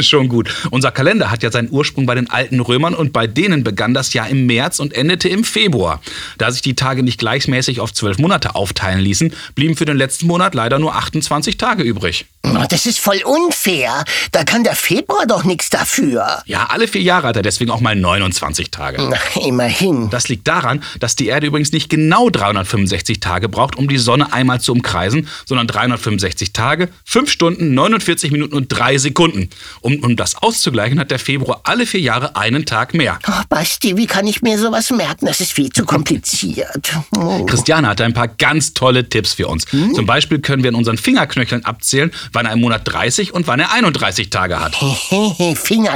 Schon 0.04 0.28
gut. 0.28 0.48
Unser 0.70 0.90
Kalender 0.90 1.30
hat 1.30 1.42
ja 1.42 1.50
seinen 1.50 1.70
Ursprung 1.70 2.06
bei 2.06 2.14
den 2.14 2.30
alten 2.30 2.60
Römern 2.60 2.94
und 2.94 3.12
bei 3.12 3.26
denen 3.26 3.64
begann 3.64 3.94
das 3.94 4.12
Jahr 4.12 4.28
im 4.28 4.46
März 4.46 4.78
und 4.78 4.94
endete 4.94 5.28
im 5.28 5.44
Februar. 5.44 6.00
Da 6.38 6.50
sich 6.50 6.62
die 6.62 6.74
Tage 6.74 7.02
nicht 7.02 7.18
gleichmäßig 7.18 7.80
auf 7.80 7.92
zwölf 7.92 8.18
Monate 8.18 8.54
aufteilen 8.54 9.00
ließen, 9.00 9.32
blieben 9.54 9.76
für 9.76 9.84
den 9.84 9.96
letzten 9.96 10.26
Monat 10.26 10.54
leider 10.54 10.78
nur 10.78 10.94
28 10.94 11.56
Tage 11.56 11.82
übrig. 11.82 12.26
Oh, 12.44 12.64
das 12.68 12.86
ist 12.86 12.98
voll 12.98 13.20
unfair. 13.24 14.04
Da 14.32 14.44
kann 14.44 14.64
der 14.64 14.74
Februar 14.76 15.26
doch 15.26 15.44
nichts 15.44 15.68
dafür. 15.70 16.07
Ja, 16.46 16.66
alle 16.70 16.88
vier 16.88 17.02
Jahre 17.02 17.28
hat 17.28 17.36
er 17.36 17.42
deswegen 17.42 17.70
auch 17.70 17.80
mal 17.80 17.94
29 17.94 18.70
Tage. 18.70 18.98
Na, 19.08 19.16
immerhin. 19.42 20.10
Das 20.10 20.28
liegt 20.28 20.48
daran, 20.48 20.82
dass 21.00 21.16
die 21.16 21.26
Erde 21.26 21.46
übrigens 21.46 21.72
nicht 21.72 21.88
genau 21.88 22.30
365 22.30 23.20
Tage 23.20 23.48
braucht, 23.48 23.76
um 23.76 23.88
die 23.88 23.98
Sonne 23.98 24.32
einmal 24.32 24.60
zu 24.60 24.72
umkreisen, 24.72 25.28
sondern 25.46 25.66
365 25.66 26.52
Tage, 26.52 26.88
5 27.04 27.30
Stunden, 27.30 27.74
49 27.74 28.30
Minuten 28.30 28.54
und 28.54 28.68
3 28.68 28.98
Sekunden. 28.98 29.50
Um, 29.80 30.02
um 30.02 30.16
das 30.16 30.36
auszugleichen, 30.36 30.98
hat 30.98 31.10
der 31.10 31.18
Februar 31.18 31.60
alle 31.64 31.86
vier 31.86 32.00
Jahre 32.00 32.36
einen 32.36 32.64
Tag 32.64 32.94
mehr. 32.94 33.18
Oh, 33.28 33.42
Basti, 33.48 33.96
wie 33.96 34.06
kann 34.06 34.26
ich 34.26 34.42
mir 34.42 34.58
sowas 34.58 34.90
merken? 34.90 35.26
Das 35.26 35.40
ist 35.40 35.52
viel 35.52 35.70
zu 35.70 35.84
kompliziert. 35.84 36.92
Oh. 37.16 37.44
Christiane 37.46 37.88
hat 37.88 38.00
ein 38.00 38.14
paar 38.14 38.28
ganz 38.28 38.74
tolle 38.74 39.08
Tipps 39.08 39.34
für 39.34 39.48
uns. 39.48 39.70
Hm? 39.72 39.94
Zum 39.94 40.06
Beispiel 40.06 40.40
können 40.40 40.62
wir 40.62 40.70
in 40.70 40.76
unseren 40.76 40.98
Fingerknöcheln 40.98 41.64
abzählen, 41.64 42.10
wann 42.32 42.46
er 42.46 42.52
im 42.52 42.60
Monat 42.60 42.82
30 42.84 43.34
und 43.34 43.46
wann 43.46 43.60
er 43.60 43.72
31 43.72 44.30
Tage 44.30 44.60
hat. 44.60 44.74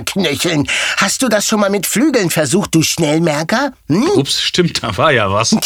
Fingerknöcheln. 0.02 0.68
Hast 0.96 1.22
du 1.22 1.28
das 1.28 1.46
schon 1.46 1.60
mal 1.60 1.70
mit 1.70 1.86
Flügeln 1.86 2.30
versucht, 2.30 2.74
du 2.74 2.82
Schnellmerker? 2.82 3.72
Hm? 3.88 4.08
Ups, 4.16 4.40
stimmt, 4.40 4.82
da 4.82 4.96
war 4.96 5.12
ja 5.12 5.30
was. 5.30 5.50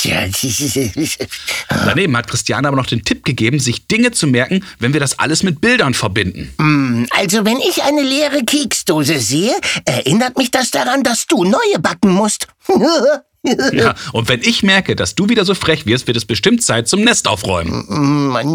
Daneben 1.68 2.16
hat 2.16 2.28
Christiane 2.28 2.68
aber 2.68 2.76
noch 2.76 2.86
den 2.86 3.04
Tipp 3.04 3.24
gegeben, 3.24 3.58
sich 3.58 3.86
Dinge 3.86 4.12
zu 4.12 4.26
merken, 4.26 4.64
wenn 4.78 4.92
wir 4.92 5.00
das 5.00 5.18
alles 5.18 5.42
mit 5.42 5.60
Bildern 5.60 5.94
verbinden. 5.94 6.52
Hm, 6.58 7.06
also 7.10 7.44
wenn 7.44 7.58
ich 7.58 7.82
eine 7.82 8.02
leere 8.02 8.44
Keksdose 8.44 9.18
sehe, 9.18 9.54
erinnert 9.84 10.36
mich 10.36 10.50
das 10.50 10.70
daran, 10.70 11.02
dass 11.02 11.26
du 11.26 11.44
neue 11.44 11.78
backen 11.80 12.10
musst. 12.10 12.46
ja, 13.72 13.94
und 14.12 14.28
wenn 14.28 14.42
ich 14.42 14.62
merke, 14.62 14.96
dass 14.96 15.14
du 15.14 15.28
wieder 15.28 15.44
so 15.44 15.54
frech 15.54 15.86
wirst, 15.86 16.06
wird 16.06 16.16
es 16.16 16.24
bestimmt 16.24 16.62
Zeit 16.62 16.88
zum 16.88 17.02
Nest 17.02 17.28
aufräumen. 17.28 17.84
Mann, 18.32 18.54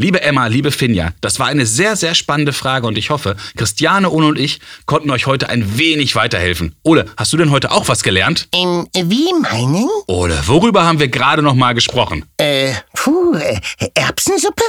Liebe 0.00 0.22
Emma, 0.22 0.46
liebe 0.46 0.70
Finja, 0.70 1.10
das 1.20 1.38
war 1.40 1.48
eine 1.48 1.66
sehr, 1.66 1.94
sehr 1.94 2.14
spannende 2.14 2.54
Frage 2.54 2.86
und 2.86 2.96
ich 2.96 3.10
hoffe, 3.10 3.36
Christiane, 3.54 4.08
Ole 4.08 4.28
und 4.28 4.38
ich 4.38 4.58
konnten 4.86 5.10
euch 5.10 5.26
heute 5.26 5.50
ein 5.50 5.76
wenig 5.76 6.16
weiterhelfen. 6.16 6.74
Ole, 6.82 7.04
hast 7.18 7.34
du 7.34 7.36
denn 7.36 7.50
heute 7.50 7.70
auch 7.70 7.86
was 7.86 8.02
gelernt? 8.02 8.48
Ähm, 8.52 8.88
wie 8.94 9.30
meinen? 9.42 9.86
Ole, 10.06 10.40
worüber 10.46 10.84
haben 10.84 11.00
wir 11.00 11.08
gerade 11.08 11.42
noch 11.42 11.54
mal 11.54 11.74
gesprochen? 11.74 12.24
Äh, 12.38 12.72
puh, 12.94 13.34
äh, 13.34 13.60
Erbsensuppe? 13.92 14.62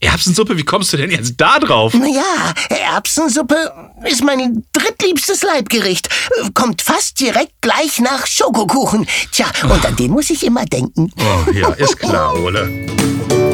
Erbsensuppe? 0.00 0.56
Wie 0.56 0.64
kommst 0.64 0.90
du 0.94 0.96
denn 0.96 1.10
jetzt 1.10 1.34
da 1.36 1.58
drauf? 1.58 1.92
Naja, 1.92 2.54
Erbsensuppe 2.70 3.56
ist 4.06 4.24
mein 4.24 4.64
drittliebstes 4.72 5.42
Leibgericht. 5.42 6.08
Kommt 6.54 6.80
fast 6.80 7.20
direkt 7.20 7.52
gleich 7.60 8.00
nach 8.00 8.26
Schokokuchen. 8.26 9.06
Tja, 9.32 9.48
und 9.64 9.84
an 9.84 9.96
den 9.96 10.12
muss 10.12 10.30
ich 10.30 10.46
immer 10.46 10.64
denken. 10.64 11.12
Oh, 11.18 11.50
ja, 11.52 11.68
ist 11.74 11.98
klar, 11.98 12.34
Ole. 12.42 12.86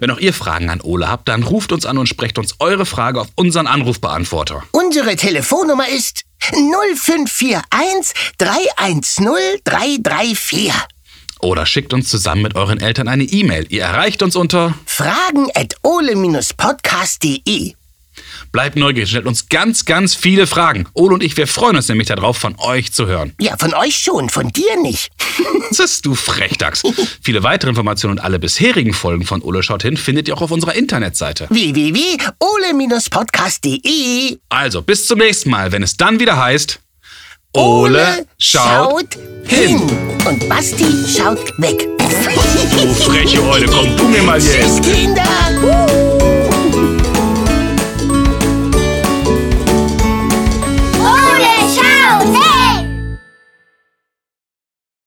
Wenn 0.00 0.10
auch 0.10 0.18
ihr 0.18 0.32
Fragen 0.32 0.70
an 0.70 0.80
Ole 0.80 1.08
habt, 1.08 1.28
dann 1.28 1.42
ruft 1.42 1.72
uns 1.72 1.84
an 1.84 1.98
und 1.98 2.08
sprecht 2.08 2.38
uns 2.38 2.54
eure 2.60 2.86
Frage 2.86 3.20
auf 3.20 3.28
unseren 3.34 3.66
Anrufbeantworter. 3.66 4.62
Unsere 4.70 5.16
Telefonnummer 5.16 5.88
ist 5.88 6.22
0541 6.52 8.14
310 8.38 9.60
334. 9.64 10.72
Oder 11.40 11.66
schickt 11.66 11.92
uns 11.92 12.08
zusammen 12.08 12.42
mit 12.42 12.56
euren 12.56 12.80
Eltern 12.80 13.06
eine 13.08 13.24
E-Mail. 13.24 13.66
Ihr 13.68 13.82
erreicht 13.82 14.22
uns 14.22 14.34
unter 14.34 14.74
fragen 14.86 15.48
at 15.54 15.76
ole-podcast.de. 15.82 17.77
Bleibt 18.52 18.76
neugierig, 18.76 19.10
stellt 19.10 19.26
uns 19.26 19.48
ganz, 19.48 19.84
ganz 19.84 20.14
viele 20.14 20.46
Fragen. 20.46 20.86
Ole 20.94 21.12
und 21.14 21.22
ich, 21.22 21.36
wir 21.36 21.46
freuen 21.46 21.76
uns 21.76 21.88
nämlich 21.88 22.08
darauf, 22.08 22.38
von 22.38 22.54
euch 22.58 22.92
zu 22.92 23.06
hören. 23.06 23.34
Ja, 23.40 23.56
von 23.58 23.74
euch 23.74 23.96
schon, 23.96 24.30
von 24.30 24.48
dir 24.48 24.80
nicht. 24.80 25.10
Bist 25.76 26.06
du 26.06 26.14
Frechdachs. 26.14 26.82
Viele 27.22 27.42
weitere 27.42 27.70
Informationen 27.70 28.18
und 28.18 28.24
alle 28.24 28.38
bisherigen 28.38 28.94
Folgen 28.94 29.24
von 29.24 29.42
Ole 29.42 29.62
schaut 29.62 29.82
hin 29.82 29.96
findet 29.96 30.28
ihr 30.28 30.34
auch 30.34 30.42
auf 30.42 30.50
unserer 30.50 30.74
Internetseite. 30.74 31.46
www.ole-podcast.de 31.50 34.38
Also, 34.48 34.82
bis 34.82 35.06
zum 35.06 35.18
nächsten 35.18 35.50
Mal, 35.50 35.72
wenn 35.72 35.82
es 35.82 35.96
dann 35.96 36.20
wieder 36.20 36.36
heißt... 36.36 36.80
Ole, 37.54 38.26
schaut, 38.36 39.14
schaut 39.14 39.18
hin. 39.46 39.80
Und 40.26 40.46
Basti 40.48 40.84
schaut 41.16 41.58
weg. 41.58 41.88
Du 41.98 42.94
freche 42.94 43.42
Eule, 43.42 43.66
komm 43.66 43.96
du 43.96 44.04
mir 44.04 44.22
mal 44.22 44.40
jetzt. 44.40 44.82
Tschüss, 44.82 44.94
Kinder. 44.94 46.07